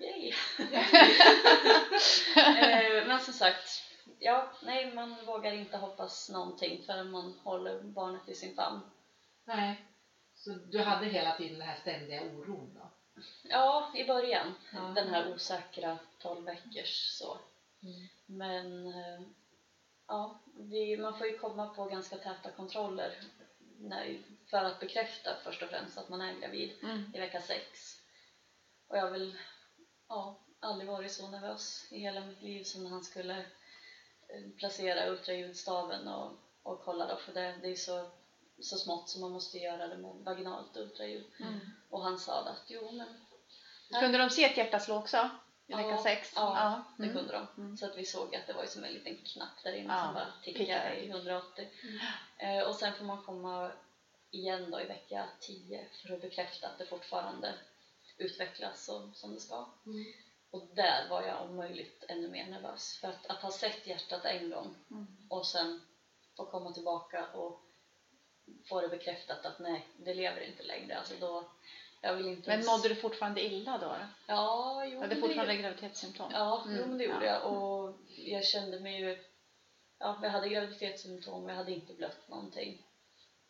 [0.00, 0.34] Yay!
[2.36, 3.82] eh, men som sagt,
[4.18, 8.80] ja, nej, man vågar inte hoppas någonting förrän man håller barnet i sin famn.
[9.44, 9.84] Nej.
[10.34, 12.90] Så du hade hela tiden den här ständiga oron då?
[13.42, 14.54] Ja, i början.
[14.72, 14.80] Ja.
[14.80, 17.38] Den här osäkra 12 veckors så.
[17.82, 18.08] Mm.
[18.26, 19.20] Men eh,
[20.08, 23.14] ja, vi, man får ju komma på ganska täta kontroller
[23.78, 24.18] när,
[24.50, 27.12] för att bekräfta först och främst att man är gravid Mm.
[27.14, 27.96] i vecka sex.
[28.88, 29.36] Och jag har väl
[30.08, 35.10] ja, aldrig varit så nervös i hela mitt liv som när han skulle eh, placera
[35.10, 36.32] ultraljudstaven och,
[36.62, 38.10] och kolla då, för det, det är så,
[38.60, 41.26] så smått så man måste göra det med vaginalt ultraljud.
[41.40, 41.60] Mm.
[41.90, 43.20] Och han sa att jo men
[44.00, 45.16] Kunde de se ett hjärta slå också?
[45.66, 46.32] I Ja, vecka sex?
[46.36, 47.16] ja, det Mm.
[47.16, 47.46] kunde de.
[47.62, 47.76] Mm.
[47.76, 50.14] Så att vi såg att det var som en liten knapp där inne Ja, som
[50.14, 51.68] bara tickade i 180.
[51.82, 52.58] Mm.
[52.58, 53.72] Eh, och sen får man komma
[54.30, 57.54] igen då i vecka 10 för att bekräfta att det fortfarande
[58.18, 59.66] utvecklas så, som det ska.
[59.86, 60.04] Mm.
[60.50, 62.98] Och där var jag om möjligt ännu mer nervös.
[63.00, 65.06] För att, att ha sett hjärtat en gång Mm.
[65.30, 65.80] och sen
[66.36, 67.60] få komma tillbaka och
[68.68, 70.98] få det bekräftat att nej, det lever inte längre.
[70.98, 71.50] Alltså då,
[72.00, 73.96] jag vill inte Men mådde du fortfarande illa då?
[74.26, 76.30] Ja, jo, Hade fortfarande det, graviditetssymptom?
[76.32, 77.32] ja, Mm, jo, men det gjorde ja.
[77.32, 77.52] jag.
[77.52, 79.24] Och jag kände mig ju...
[79.98, 82.86] Ja, jag hade graviditetssymptom och jag hade inte blött någonting.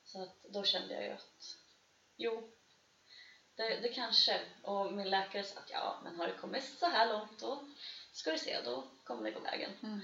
[0.04, 1.56] Så att då kände jag ju att
[2.16, 2.50] jo,
[3.56, 4.40] det, det kanske.
[4.62, 7.64] Och min läkare sa att ja, men har det kommit så här långt då
[8.12, 9.70] ska du se, då kommer det gå vägen.
[9.82, 10.00] Mm.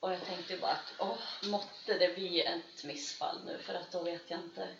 [0.00, 4.02] Och jag tänkte bara att åh, måtte det bli ett missfall nu för att då
[4.02, 4.76] vet jag inte,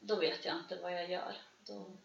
[0.00, 1.36] då vet jag inte vad jag gör.
[1.66, 1.96] Då,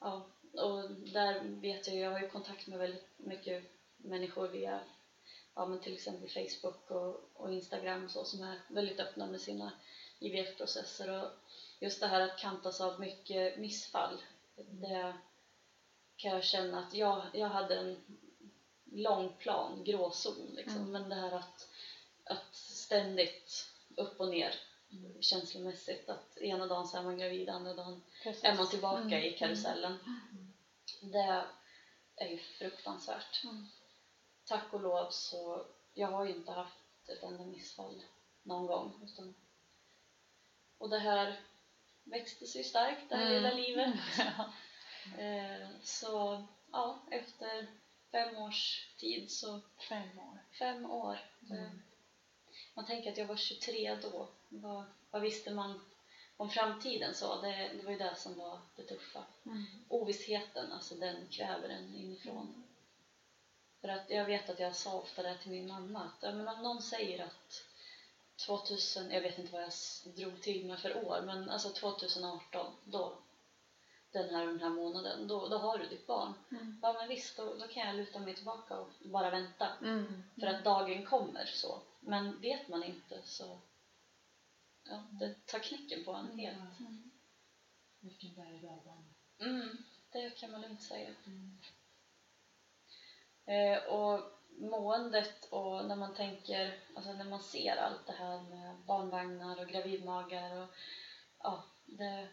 [0.00, 3.64] ja, och där vet jag, jag har ju kontakt med väldigt mycket
[3.96, 4.80] människor via
[5.54, 9.40] ja, men till exempel Facebook och, och Instagram och så som är väldigt öppna med
[9.40, 9.72] sina
[10.18, 11.30] IVF-processer och
[11.80, 14.22] just det här att kantas av mycket missfall
[14.56, 15.14] det
[16.16, 18.04] kan jag känna att jag, jag hade en
[18.84, 20.76] lång plan, gråzon liksom.
[20.76, 20.92] Mm.
[20.92, 21.68] men det här att,
[22.24, 23.66] att ständigt
[23.96, 24.54] upp och ner
[25.20, 28.44] känslomässigt att ena dagen så är man gravid, andra dagen Precis.
[28.44, 29.24] är man tillbaka Mm.
[29.24, 29.98] i karusellen.
[31.00, 31.44] Det
[32.16, 33.44] är ju fruktansvärt.
[33.44, 33.66] Mm.
[34.44, 38.02] Tack och lov så, jag har ju inte haft ett enda missfall
[38.42, 39.00] någon gång.
[39.04, 39.34] Utan,
[40.78, 41.40] och det här
[42.06, 43.34] växte sig starkt, det här Mm.
[43.34, 43.94] lilla livet.
[45.18, 47.66] Eh, så ja, efter
[48.12, 50.38] fem års tid så, Fem år.
[50.58, 51.18] fem år.
[51.50, 51.64] Mm.
[51.64, 51.70] Eh,
[52.74, 54.28] Man tänker att jag var 23 då.
[54.48, 55.80] Vad, vad visste man
[56.36, 57.40] om framtiden så?
[57.40, 59.24] Det, det var ju det som var det tuffa.
[59.46, 59.64] Mm.
[59.88, 62.64] ovissheten, alltså den kväver en inifrån.
[63.80, 66.48] För att jag vet att jag sa ofta det till min mamma att ja, men
[66.48, 67.64] om någon säger att
[68.36, 69.72] 2000, jag vet inte vad jag
[70.14, 73.18] drog till med för år, men alltså 2018, då,
[74.12, 76.34] den här den här månaden, då, då har du ditt barn.
[76.50, 76.78] Mm.
[76.82, 79.68] Ja men visst, då, då kan jag luta mig tillbaka och bara vänta.
[79.82, 80.22] Mm.
[80.40, 81.82] För att dagen kommer så.
[82.00, 83.58] Men vet man inte så,
[84.84, 86.80] ja, det tar knäcken på en helt.
[86.80, 87.10] Mm.
[88.00, 89.04] Vilken berg och dalbana.
[89.38, 89.76] Mm,
[90.12, 91.14] det kan man lugnt säga.
[91.26, 91.58] Mm.
[93.46, 98.76] Eh, och måendet och när man tänker, alltså när man ser allt det här med
[98.86, 100.68] barnvagnar och gravidmagar och
[101.38, 102.28] ja, det,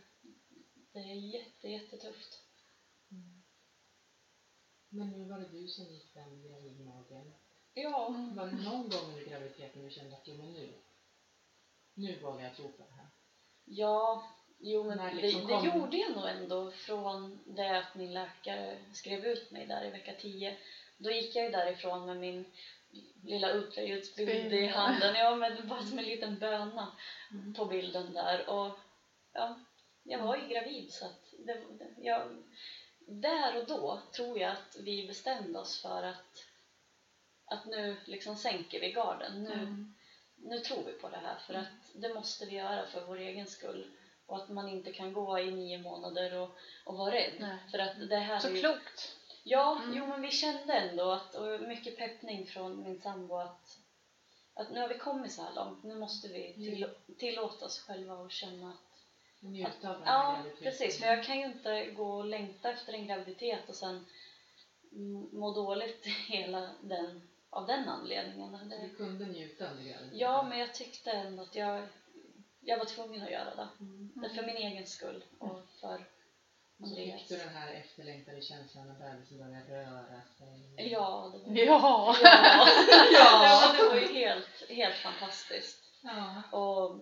[0.91, 2.39] det är jätte, jättetufft.
[3.11, 3.43] Mm.
[4.89, 7.33] Men nu var det du som gick den gravidmagen.
[7.73, 8.35] Ja, Mm.
[8.35, 10.73] Var det någon gång under graviditeten du kände att jo men nu,
[11.93, 13.07] nu vågar jag tro på det här?
[13.65, 14.23] ja,
[14.59, 19.25] jo men det, liksom det gjorde jag nog ändå från det att min läkare skrev
[19.25, 20.57] ut mig där i vecka 10.
[21.03, 22.45] Då gick jag ju därifrån med min
[23.23, 26.97] lilla ultraljudsbild i handen, ja men bara som en liten böna.
[27.31, 27.53] Mm.
[27.53, 28.77] på bilden där och
[29.33, 29.59] ja,
[30.03, 32.43] jag var ju gravid så att det, det, jag,
[32.99, 36.45] där och då tror jag att vi bestämde oss för att,
[37.45, 39.43] att nu liksom sänker vi garden.
[39.43, 39.93] Nu, Mm.
[40.35, 43.47] nu tror vi på det här för att det måste vi göra för vår egen
[43.47, 43.87] skull
[44.25, 47.33] och att man inte kan gå i nio månader och, och vara rädd.
[47.39, 47.57] Nej.
[47.71, 49.15] För att det här är Så ju, klokt.
[49.43, 49.97] Ja, Mm.
[49.97, 53.77] jo men vi kände ändå att, och mycket peppning från min sambo att,
[54.53, 56.85] att nu har vi kommit så här långt, nu måste vi till,
[57.17, 58.99] tillåta oss själva och känna att
[59.39, 60.63] njuta av den här Ja, graviditeten.
[60.63, 60.99] precis.
[60.99, 64.05] För jag kan ju inte gå och längta efter en graviditet och sen
[64.91, 68.69] mm, må dåligt hela den, av den anledningen.
[68.69, 70.19] Det, du kunde njuta under graviditeten?
[70.19, 71.87] ja, men jag tyckte ändå att jag,
[72.59, 73.67] jag var tvungen att göra det.
[73.79, 74.11] Mm.
[74.15, 76.05] Det för min egen skull och för.
[76.89, 80.91] Fick du den här efterlängtade känslan när bebisen började röra sig.
[80.91, 82.23] Ja, det var, Ja.
[82.23, 82.67] ja.
[83.13, 83.45] Ja.
[83.45, 85.83] ja, det var ju helt, helt fantastiskt.
[86.01, 86.57] Ja.
[86.57, 86.99] Och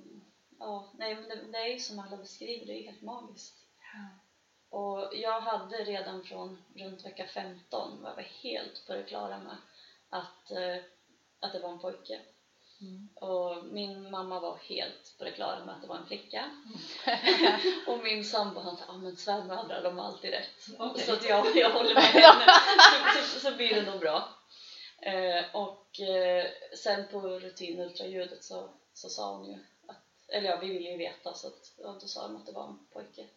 [0.60, 3.58] ja, nej, men det, det är ju som alla beskriver, det är helt magiskt.
[4.70, 9.58] Och jag hade redan från runt vecka 15 var jag helt på det klara med
[10.10, 10.84] att, eh,
[11.40, 12.20] att det var en pojke.
[12.82, 13.10] Mm.
[13.16, 16.52] Och min mamma var helt på det klara med att det var en flicka.
[17.88, 20.68] och min sambo han sa, ah, men svärmödrar de har alltid rätt.
[20.80, 21.06] Okej.
[21.06, 22.46] Så att jag, jag håller med henne,
[23.16, 24.30] så, så, så blir det nog bra.
[25.02, 26.46] Eh, och eh,
[26.84, 29.58] sen på rutinultraljudet så, så sa hon ju
[29.88, 32.52] att eller ja, vi ville ju veta så att, ja, då sa de att det
[32.52, 33.28] var en pojke.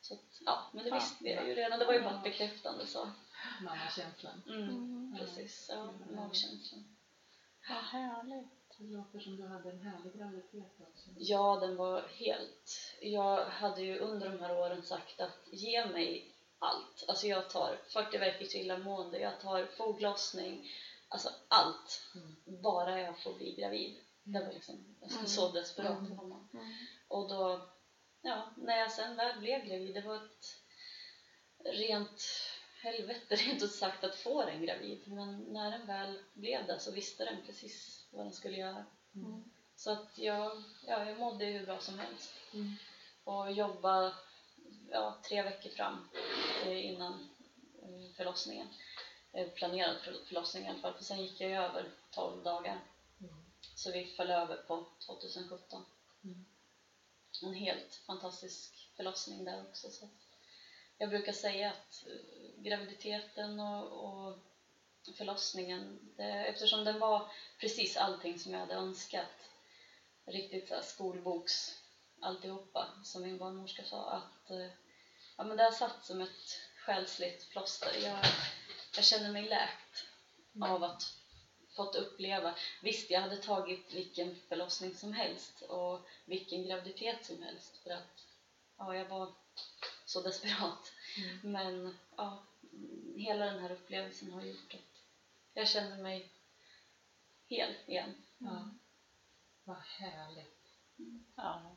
[0.00, 0.94] Så att, ja, men det Ja.
[0.94, 1.78] visste vi ju redan.
[1.78, 3.10] Det var ju bara ett bekräftande så.
[3.62, 4.42] Mammakänslan.
[4.46, 5.16] Mm, Mm.
[5.18, 6.95] precis, ja, magkänslan.
[7.68, 8.48] Vad härligt.
[8.78, 11.08] Det låter som du hade en härlig graviditet också.
[11.18, 12.94] Ja, den var helt...
[13.00, 17.04] Jag hade ju under de här åren sagt att ge mig allt.
[17.08, 20.70] Alltså jag tar 40 veckors illamående, jag tar foglossning,
[21.08, 22.02] alltså allt.
[22.14, 22.62] Mm.
[22.62, 23.96] Bara jag får bli gravid.
[24.22, 25.26] Det var liksom Mm.
[25.26, 26.16] så desperat Mm.
[26.16, 26.48] var man.
[26.54, 26.72] Mm.
[27.08, 27.68] Och då,
[28.22, 30.56] ja, när jag sen väl blev gravid, det var ett
[31.64, 32.22] rent
[32.86, 35.02] helvete rent ut sagt att få den gravid.
[35.06, 38.84] Men när den väl blev det så visste den precis vad den skulle göra.
[39.14, 39.44] Mm.
[39.76, 42.34] Så att jag, ja, jag mådde hur bra som helst.
[42.52, 42.72] Mm.
[43.24, 44.14] Och jobbade
[44.90, 46.08] ja, tre veckor fram
[46.64, 47.28] eh, innan
[47.82, 48.68] eh, förlossningen.
[49.32, 52.80] Eh, Planerad för- förlossning i alla fall, för sen gick jag över 12 dagar.
[53.20, 53.34] Mm.
[53.74, 55.84] Så vi föll över på 2017.
[56.24, 56.44] Mm.
[57.42, 59.90] En helt fantastisk förlossning där också.
[59.90, 60.08] Så
[60.98, 62.04] jag brukar säga att
[62.66, 64.38] graviditeten och, och
[65.18, 69.50] förlossningen, det, eftersom den var precis allting som jag hade önskat,
[70.24, 71.82] riktigt så här skolboks
[72.20, 74.70] alltihopa, som min barnmorska sa, att eh,
[75.36, 77.90] ja, men det har satt som ett själsligt plåster.
[78.04, 78.24] Jag,
[78.96, 80.04] jag känner mig läkt
[80.60, 81.02] av att
[81.76, 82.54] fått uppleva.
[82.82, 88.26] Visst, jag hade tagit vilken förlossning som helst och vilken graviditet som helst för att
[88.78, 89.32] ja, jag var
[90.04, 90.92] så desperat.
[91.16, 91.52] Mm.
[91.52, 92.38] Men ja, mm,
[93.16, 95.02] hela den här upplevelsen har gjort att
[95.54, 96.32] jag känner mig
[97.46, 98.14] hel igen.
[98.38, 98.70] Ja.
[99.64, 100.56] Vad härligt.
[101.36, 101.76] Ja.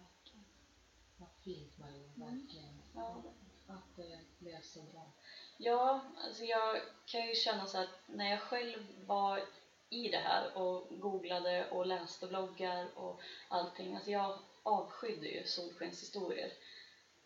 [1.17, 2.81] Vad fint Maria, verkligen.
[2.95, 3.23] Ja.
[3.67, 5.11] Att det blev så bra.
[5.57, 9.41] Ja, alltså jag kan ju känna så att när jag själv var
[9.89, 16.51] i det här och googlade och läste bloggar och allting, alltså jag avskydde ju solskenshistorier.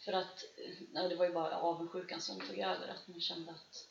[0.06, 0.44] För att,
[0.94, 3.88] ja, det var ju bara avundsjukan som tog över, att man kände att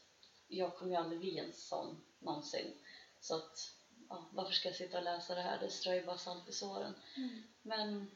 [0.49, 2.75] jag kommer ju aldrig bli en sån någonsin.
[3.21, 3.71] Så att,
[4.09, 5.59] ja, varför ska jag sitta och läsa det här?
[5.59, 6.95] Det strör ju bara salt i såren.
[7.17, 7.43] Mm.
[7.63, 8.11] Men,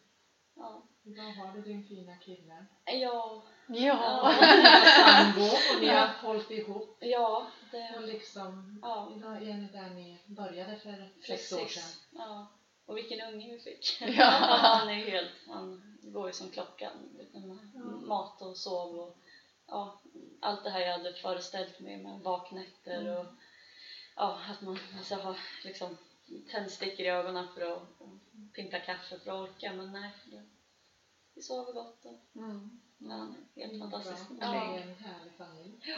[0.54, 2.66] ja, Idag har du din fina kille.
[2.84, 4.34] ja, Ja.
[5.06, 6.10] Sambo och ni har Ja.
[6.22, 6.96] hållit ihop.
[7.00, 9.12] ja, Och det, liksom, ja.
[9.16, 11.90] idag är ni där ni började för sex år sedan.
[12.10, 12.46] Ja.
[12.86, 13.96] Och vilken unge vi fick.
[14.00, 14.24] Ja.
[14.24, 16.92] han är helt, han går ju som klockan.
[17.32, 17.40] Ja.
[18.06, 19.16] Mat och sov och
[19.66, 20.00] ja,
[20.40, 23.16] allt det här jag hade föreställt mig med vaknätter Mm.
[23.18, 23.26] och
[24.16, 25.96] ja, att man alltså, har liksom
[26.50, 27.82] tändstickor i ögonen för att
[28.54, 29.72] pimpla kaffe för att orka.
[29.72, 30.42] Men nej, det,
[31.34, 32.80] vi sover gott och Mm.
[32.98, 34.28] ja, helt Mm, fantastisk.
[34.28, 34.48] Bra.
[34.48, 34.76] Och ni Ja.
[34.78, 35.72] är en härlig familj.
[35.80, 35.96] Ja.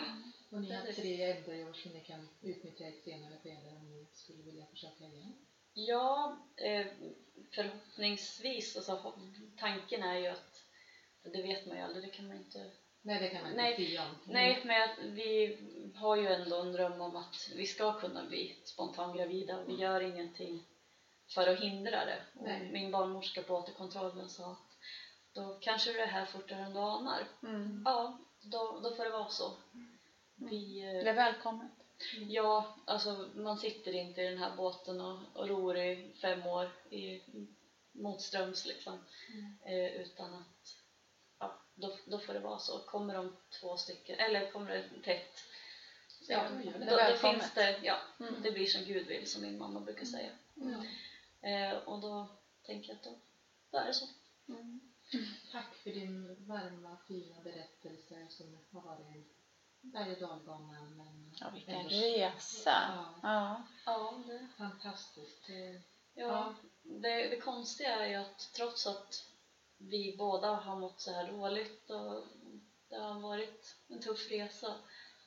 [0.50, 4.06] Och ni har tre embryor som ni kan utnyttja i ett senare skede om ni
[4.12, 5.34] skulle vilja försöka igen.
[5.86, 6.86] Ja, eh,
[7.54, 8.76] förhoppningsvis.
[8.76, 9.12] Alltså,
[9.58, 10.64] tanken är ju att,
[11.22, 12.70] det vet man ju aldrig, det kan man inte...
[13.02, 13.70] Nej, det kan man Nej.
[13.70, 14.16] inte sia om.
[14.24, 15.58] Nej, men vi
[15.96, 20.00] har ju ändå en dröm om att vi ska kunna bli spontangravida och vi gör
[20.00, 20.64] ingenting
[21.34, 22.22] för att hindra det.
[22.34, 22.70] Och Nej.
[22.72, 24.76] min barnmorska på återkontrollen sa att
[25.32, 27.28] då kanske det är här fortare än du anar.
[27.42, 27.82] Mm.
[27.84, 29.52] Ja, då, då får det vara så.
[30.34, 31.72] Vi, eh, Det är välkommet.
[32.28, 36.70] Ja, alltså man sitter inte i den här båten och, och ror i fem år
[36.90, 37.20] i
[37.92, 38.98] motströms liksom.
[39.34, 39.56] Mm.
[39.64, 40.76] Eh, utan att,
[41.38, 42.78] ja, då, då får det vara så.
[42.78, 45.44] Kommer de två stycken, eller kommer det tätt,
[46.28, 47.10] Ja, då, det.
[47.10, 48.42] då, finns det, ja, Mm.
[48.42, 50.30] det blir som Gud vill som min mamma brukar säga.
[50.54, 50.84] Ja.
[51.48, 52.26] Eh, och då
[52.62, 53.18] tänker jag att då,
[53.70, 54.06] då är det så.
[54.48, 54.80] Mm.
[55.52, 59.06] Tack för din varma, fina berättelse som har varit
[59.80, 60.80] berg och dalbana.
[60.96, 62.70] Men Ja, vilken ändå- resa.
[62.72, 63.62] Ja, Ja.
[63.86, 65.46] Ja, det, fantastiskt.
[65.46, 65.82] Det-
[66.14, 66.54] Ja, Ja.
[66.82, 69.24] Det, det konstiga är ju att trots att
[69.78, 72.24] vi båda har mått så här dåligt och
[72.88, 74.74] det har varit en tuff resa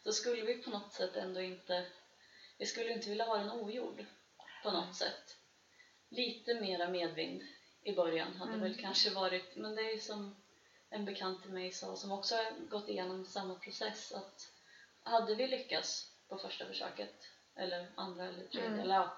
[0.03, 1.85] så skulle vi på något sätt ändå inte,
[2.57, 4.05] vi skulle inte vilja ha den ogjord
[4.63, 5.37] på något sätt.
[6.09, 7.41] Lite mera medvind
[7.83, 8.61] i början hade Mm.
[8.61, 10.35] väl kanske varit, men det är ju som
[10.91, 14.51] en bekant till mig sa som också har gått igenom samma process att
[15.03, 17.13] hade vi lyckats på första försöket
[17.55, 18.79] eller andra eller tredje Mm.
[18.79, 19.09] eller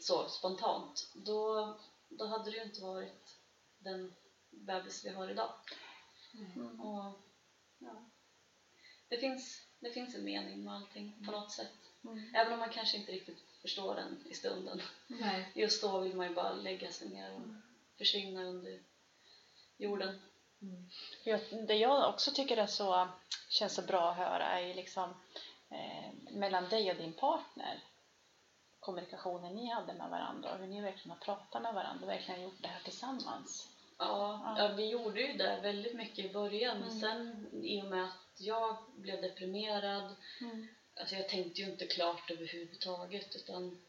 [0.00, 1.74] så spontant då,
[2.08, 3.36] då hade det ju inte varit
[3.78, 4.14] den
[4.50, 5.52] bebis vi har idag.
[6.34, 6.80] Mm.
[6.80, 7.12] Och,
[7.78, 8.04] ja.
[9.08, 11.72] det, finns, det finns en mening med allting på något sätt.
[12.04, 12.34] Mm.
[12.34, 14.82] Även om man kanske inte riktigt förstår den i stunden.
[15.06, 15.52] Nej.
[15.54, 17.42] Just då vill man ju bara lägga sig ner och
[17.98, 18.82] försvinna under
[19.76, 20.20] jorden.
[20.62, 20.90] Mm.
[21.24, 23.08] Jag, det jag också tycker är så,
[23.48, 25.14] känns så bra att höra är liksom
[25.70, 27.80] eh, mellan dig och din partner
[28.80, 32.42] kommunikationen ni hade med varandra och hur ni verkligen har pratat med varandra och verkligen
[32.42, 33.68] gjort det här tillsammans.
[33.98, 34.58] Ja, Ja.
[34.58, 37.00] ja, vi gjorde ju det väldigt mycket i början men Mm.
[37.00, 40.68] sen i och med att jag blev deprimerad, Mm.
[41.00, 43.82] alltså jag tänkte ju inte klart överhuvudtaget utan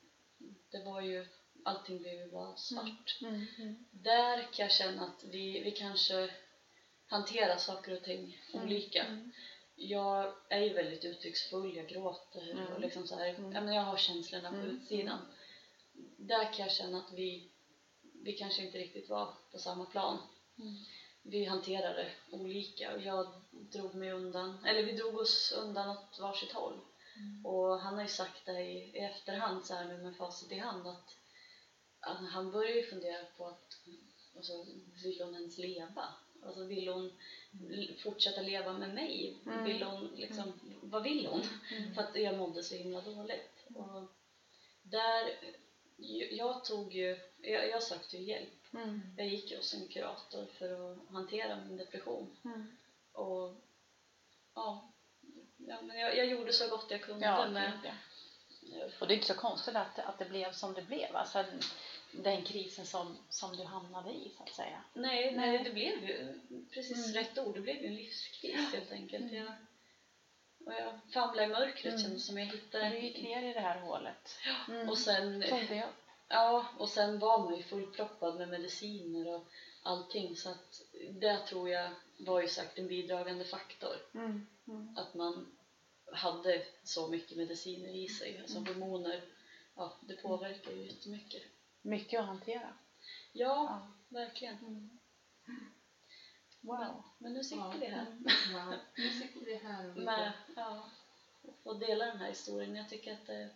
[0.71, 1.27] det var ju,
[1.65, 3.17] allting blev ju bara svart.
[3.21, 3.45] Mm.
[3.57, 3.85] Mm.
[3.91, 6.29] Där kan jag känna att vi, vi kanske
[7.09, 9.03] hanterar saker och ting olika.
[9.05, 9.31] Mm.
[9.75, 12.73] Jag är ju väldigt uttrycksfull, jag gråter Mm.
[12.73, 13.51] och liksom så här, Mm.
[13.51, 14.69] ja, men jag har känslorna på Mm.
[14.69, 15.19] utsidan.
[16.17, 17.51] Där kan jag känna att vi,
[18.23, 20.17] vi kanske inte riktigt var på samma plan.
[20.59, 20.75] Mm.
[21.21, 26.51] Vi hanterade olika och jag drog mig undan, eller vi drog oss undan åt varsitt
[26.51, 26.79] håll.
[27.15, 27.45] Mm.
[27.45, 30.57] Och han har ju sagt det i, i efterhand så här nu med facit i
[30.57, 31.15] hand att,
[31.99, 33.77] att han börjar ju fundera på att
[34.35, 34.65] alltså,
[35.03, 36.13] vill hon ens leva?
[36.45, 37.11] Alltså vill hon
[38.03, 39.37] fortsätta leva med mig?
[39.45, 39.63] Mm.
[39.63, 41.43] Vill hon liksom, vad vill hon?
[41.77, 41.95] Mm.
[41.95, 43.65] För att jag mådde så himla dåligt.
[43.75, 44.03] Och
[44.81, 45.39] där,
[46.31, 48.73] jag tog ju, jag, jag sökte ju hjälp.
[48.73, 49.01] Mm.
[49.17, 52.37] Jag gick ju hos en kurator för att hantera min depression.
[52.45, 52.77] Mm.
[53.11, 53.53] Och
[54.55, 54.91] ja,
[55.57, 57.91] ja men jag, jag gjorde så gott jag kunde Ja, med.
[58.99, 61.15] Och det är inte så konstigt att, att det blev som det blev.
[61.15, 61.45] Alltså
[62.11, 64.83] den krisen som, som du hamnade i så att säga.
[64.93, 65.35] Nej, Nej.
[65.35, 66.39] nej, det blev ju
[66.73, 67.13] precis Mm.
[67.23, 67.55] rätt ord.
[67.55, 69.23] Det blev ju en livskris helt enkelt.
[69.31, 69.35] Mm.
[69.35, 69.53] Jag,
[70.65, 71.99] och jag famlade i mörkret Mm.
[72.03, 72.89] kändes som jag hittade...
[72.89, 74.37] Du gick ner i det här hålet.
[74.67, 74.89] Mm.
[74.89, 75.95] Och sen, Tog det upp.
[76.27, 79.45] ja, och sen var man ju fullproppad med mediciner och
[79.83, 80.35] allting.
[80.35, 80.81] Så att
[81.11, 83.95] det tror jag var ju sagt en bidragande faktor.
[84.13, 84.47] Mm.
[84.67, 84.97] Mm.
[84.97, 85.55] Att man
[86.11, 88.39] hade så mycket mediciner i sig.
[88.41, 88.67] Alltså Mm.
[88.67, 89.21] hormoner,
[89.75, 91.41] ja, det påverkar ju jättemycket.
[91.81, 92.73] Mycket att hantera.
[93.31, 94.57] Ja, verkligen.
[94.57, 94.89] Mm.
[96.61, 97.03] Wow.
[97.17, 97.73] men nu sitter Ja.
[97.79, 98.05] vi här.
[98.53, 98.75] Wow.
[98.97, 100.89] Nu sitter vi här och med, ja,
[101.41, 102.75] och få dela den här historien.
[102.75, 103.49] Jag tycker att det,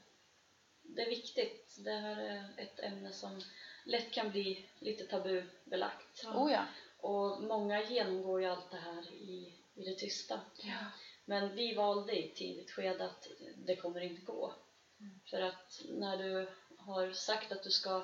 [0.81, 1.75] det är viktigt.
[1.79, 3.41] Det här är ett ämne som
[3.85, 6.21] lätt kan bli lite tabubelagt.
[6.23, 6.43] Ja.
[6.43, 6.65] Oh ja.
[6.99, 10.39] Och många genomgår ju allt det här i, i det tysta.
[10.63, 10.85] ja.
[11.25, 14.53] Men vi valde i ett tidigt skede att det kommer inte gå.
[14.99, 15.19] Mm.
[15.29, 16.49] För att när du
[16.85, 18.03] har sagt att du ska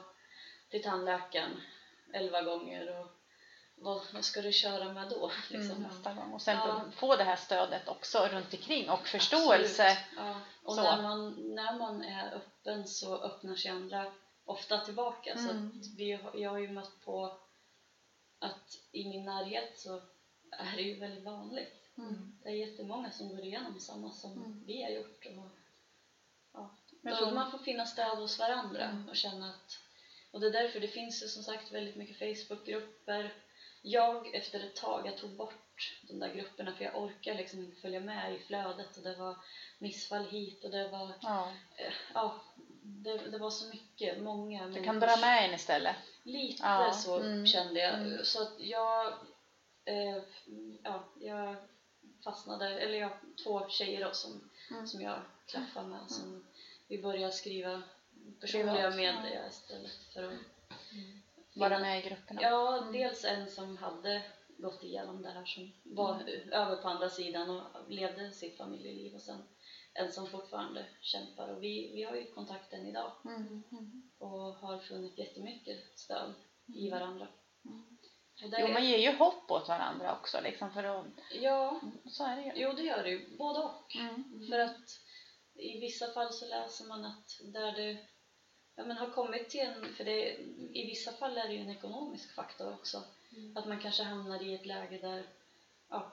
[0.69, 1.61] till tandläkaren
[2.13, 3.07] elva gånger och
[3.75, 5.31] vad, vad ska du köra med då?
[5.49, 5.77] Liksom?
[5.77, 6.33] Mm, nästa gång.
[6.33, 6.83] Och sen Ja.
[6.95, 9.97] få, det här stödet också runt omkring och förståelse.
[10.17, 10.41] Ja.
[10.63, 10.83] Och Så.
[10.83, 14.11] när man, när man är öppen så öppnar sig andra
[14.45, 15.33] ofta tillbaka.
[15.37, 15.67] Så Mm.
[15.67, 17.37] att vi, jag har ju mött på
[18.39, 20.01] att i min närhet så
[20.51, 21.73] är det ju väldigt vanligt.
[21.97, 22.39] Mm.
[22.43, 24.63] Det är jättemånga som går igenom samma som Mm.
[24.65, 25.25] vi har gjort.
[25.25, 25.49] Och,
[27.01, 29.09] Jag Då tror- Man får finna stöd hos varandra Mm.
[29.09, 29.77] och känna att...
[30.31, 33.33] Och det är därför det finns ju som sagt väldigt mycket Facebookgrupper.
[33.81, 37.81] Jag efter ett tag, jag tog bort de där grupperna för jag orkar liksom inte
[37.81, 39.35] följa med i flödet och det var
[39.77, 41.13] missfall hit och det var...
[41.21, 41.51] Ja.
[41.77, 42.41] eh, Ja,
[42.81, 45.95] det, det var så mycket, många Du kan dra med en istället.
[46.23, 47.93] Lite Ja, så mm, kände jag.
[47.93, 48.25] mm.
[48.25, 49.07] Så att jag,
[49.85, 50.23] eh,
[50.83, 51.55] ja, jag
[52.23, 53.11] fastnade, eller jag
[53.43, 54.87] två tjejer då som, Mm.
[54.87, 56.11] som jag klaffar med.
[56.11, 56.45] Som
[56.89, 57.81] vi började skriva
[58.41, 60.33] personliga medier istället för att
[60.91, 61.21] Mm.
[61.53, 62.41] Vara med i grupperna.
[62.41, 62.93] Ja, Mm.
[62.93, 64.21] dels en som hade
[64.57, 69.21] gått igenom det här som var över på andra sidan och levde sitt familjeliv och
[69.21, 69.43] sen
[69.93, 73.63] en som fortfarande kämpar och vi, vi har ju kontakt än idag Mm.
[73.71, 74.11] Mm.
[74.17, 76.33] och har funnit jättemycket stöd
[76.75, 77.27] i varandra.
[77.65, 77.97] Mm.
[78.51, 81.05] Det Jo, man ger ju hopp åt varandra också liksom för att,
[81.41, 82.51] Ja, så är det ju.
[82.55, 83.37] jo det gör det ju.
[83.37, 83.95] Både och.
[83.95, 84.47] Mm.
[84.49, 84.99] För att
[85.59, 87.97] i vissa fall så läser man att där det
[88.75, 90.37] ja, men har kommit till en, för det,
[90.73, 93.03] i vissa fall är det ju en ekonomisk faktor också.
[93.31, 93.57] Mm.
[93.57, 95.25] Att man kanske hamnar i ett läge där,
[95.89, 96.11] ja,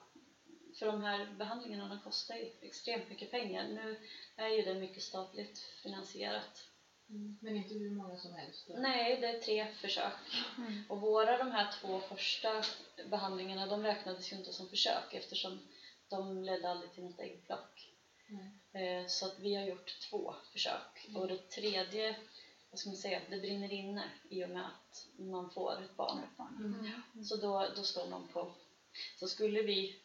[0.79, 3.65] för de här behandlingarna de kostar ju extremt mycket pengar.
[3.65, 3.97] Nu
[4.37, 6.69] är ju det mycket statligt finansierat.
[7.09, 7.37] Mm.
[7.41, 8.67] Men inte hur många som helst.
[8.67, 8.75] då.
[8.77, 10.13] Nej, det är tre försök.
[10.59, 10.83] Mm.
[10.89, 12.63] Och våra de här två första
[13.05, 15.69] behandlingarna, de räknades ju inte som försök eftersom
[16.09, 17.91] de ledde aldrig till något äggplock.
[18.29, 18.53] Nej.
[18.77, 21.07] Eh, Så att vi har gjort två försök.
[21.09, 21.21] Mm.
[21.23, 22.17] Och det tredje,
[22.71, 26.23] vad ska man säga, det brinner inne i och med att man får ett barn.
[26.59, 27.25] Mm.
[27.25, 28.53] Så då, då står man på...
[29.19, 30.01] Så skulle vi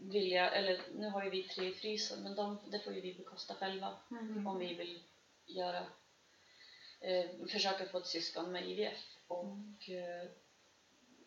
[0.00, 3.14] vilja, eller nu har ju vi tre i frysen, men de, det får ju vi
[3.14, 4.46] bekosta själva Mm.
[4.46, 5.02] om vi vill
[5.46, 5.86] göra,
[7.00, 8.98] eh, försöka få ett syskon med IVF.
[9.26, 10.28] Och eh,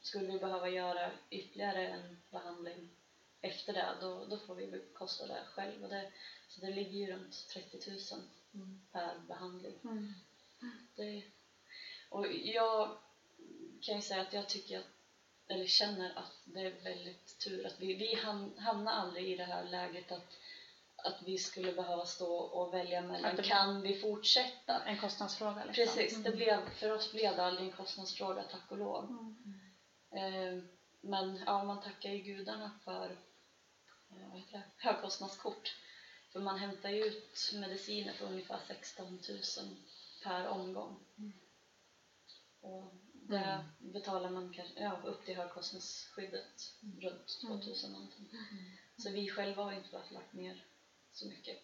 [0.02, 2.90] skulle vi behöva göra ytterligare en behandling
[3.42, 5.84] efter det, då, då får vi bekosta det själv.
[5.84, 6.12] Och det,
[6.48, 8.00] så det ligger ju runt 30 000
[8.54, 8.82] Mm.
[8.92, 9.80] per behandling.
[9.84, 10.14] Mm.
[10.96, 11.24] Det,
[12.10, 12.98] och jag
[13.82, 14.86] kan ju säga att jag tycker att,
[15.48, 19.44] eller känner att det är väldigt tur att vi, vi ham- hamnar aldrig i det
[19.44, 20.38] här läget att,
[20.96, 24.82] att vi skulle behöva stå och välja mellan det- kan vi fortsätta?
[24.86, 25.86] En kostnadsfråga liksom.
[25.86, 26.36] Precis, det Mm.
[26.36, 29.04] blev, för oss blev det aldrig en kostnadsfråga tack och lov.
[29.10, 30.58] Mm.
[30.60, 30.64] Eh,
[31.04, 34.01] Men ja, man tackar ju gudarna för eh, vad heter det?
[34.78, 35.76] Högkostnadskort.
[36.32, 39.78] För man hämtar ju ut mediciner för ungefär 16 000
[40.24, 41.00] per omgång.
[41.18, 41.34] Mm.
[42.62, 48.30] Och det betalar man kanske, ja, upp till högkostnadsskyddet runt 2000 någonting.
[48.98, 50.66] Så vi själva har inte behövt lagt ner
[51.12, 51.58] så mycket.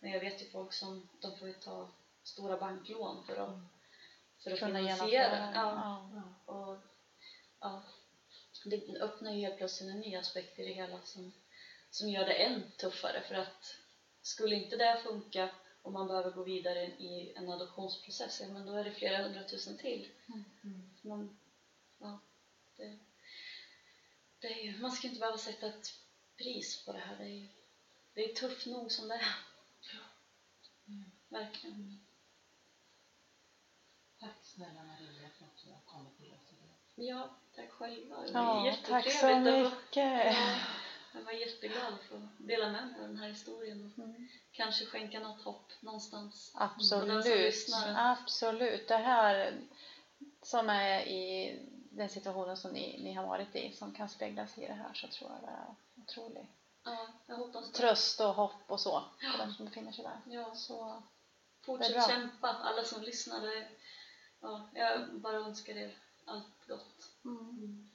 [0.00, 1.90] Men jag vet ju folk som de får ju ta
[2.22, 3.58] stora banklån för att,
[4.42, 5.52] för att Kunna finansiera.
[5.54, 6.10] Ja.
[6.14, 6.52] Ja.
[6.54, 6.78] Och,
[7.60, 7.82] ja,
[8.64, 11.32] det öppnar ju helt plötsligt en ny aspekt i det hela som,
[11.94, 13.76] som gör det än tuffare för att
[14.22, 15.48] skulle inte det funka
[15.82, 19.76] och man behöver gå vidare i en adoptionsprocess, ja, men då är det flera hundratusen
[19.78, 20.08] till.
[20.28, 20.94] Mm.
[21.02, 21.36] Man,
[21.98, 22.18] ja,
[22.76, 22.98] det,
[24.38, 25.92] det är ju, man ska inte behöva sätta ett
[26.36, 27.16] pris på det här.
[27.16, 27.48] Det är,
[28.14, 29.34] det är tufft nog som det är.
[30.86, 31.10] Mm.
[31.28, 32.00] Verkligen.
[34.20, 36.74] Tack snälla Maria för att du har kommit till oss idag.
[36.94, 38.20] Ja, tack själva.
[38.20, 40.34] Det var Ja, tack så jättetrevligt att få- mycket.
[40.36, 40.56] Ja,
[41.14, 44.28] jag var jätteglad för att dela med mig av den här historien och Mm.
[44.52, 46.52] kanske skänka något hopp någonstans.
[46.54, 47.26] Absolut,
[47.96, 48.88] absolut.
[48.88, 49.54] Det här
[50.42, 51.58] som är i
[51.90, 55.08] den situationen som ni, ni har varit i, som kan speglas i det här, så
[55.08, 56.48] tror jag det är otrolig
[56.84, 57.76] Ja, jag hoppas det.
[57.76, 60.20] tröst och hopp och så för de som befinner sig där.
[60.26, 61.02] Ja, Så
[61.64, 63.40] fortsätt kämpa, alla som lyssnar.
[63.40, 63.68] Det
[64.40, 67.10] Ja, jag bara önskar er allt gott.
[67.24, 67.90] mm.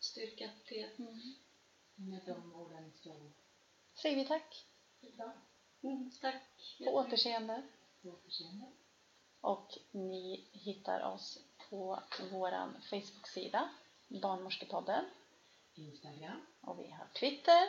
[0.00, 0.88] Styrka till.
[0.98, 1.34] Mm.
[2.00, 3.30] Med de orden så
[3.94, 4.66] säger vi tack.
[5.16, 5.32] bra.
[5.82, 6.76] Mm, tack.
[6.84, 7.62] På återseende.
[8.02, 8.72] På återseende.
[9.40, 11.38] Och ni hittar oss
[11.70, 13.68] på vår Facebook-sida,
[14.08, 15.04] Barnmorskepodden.
[15.74, 16.46] Instagram.
[16.60, 17.68] Och vi har Twitter.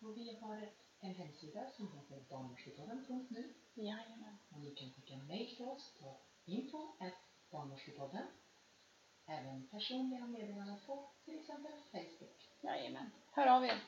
[0.00, 3.54] Och vi har en hemsida som heter barnmorskepodden.nu.
[3.74, 4.38] Jajamän.
[4.48, 8.26] Och ni kan skicka mejl till oss på info.barnmorskepodden.
[9.26, 12.43] Även personliga meddelanden på till exempel Facebook.
[12.64, 13.10] Jajamän.
[13.32, 13.80] Hör av er.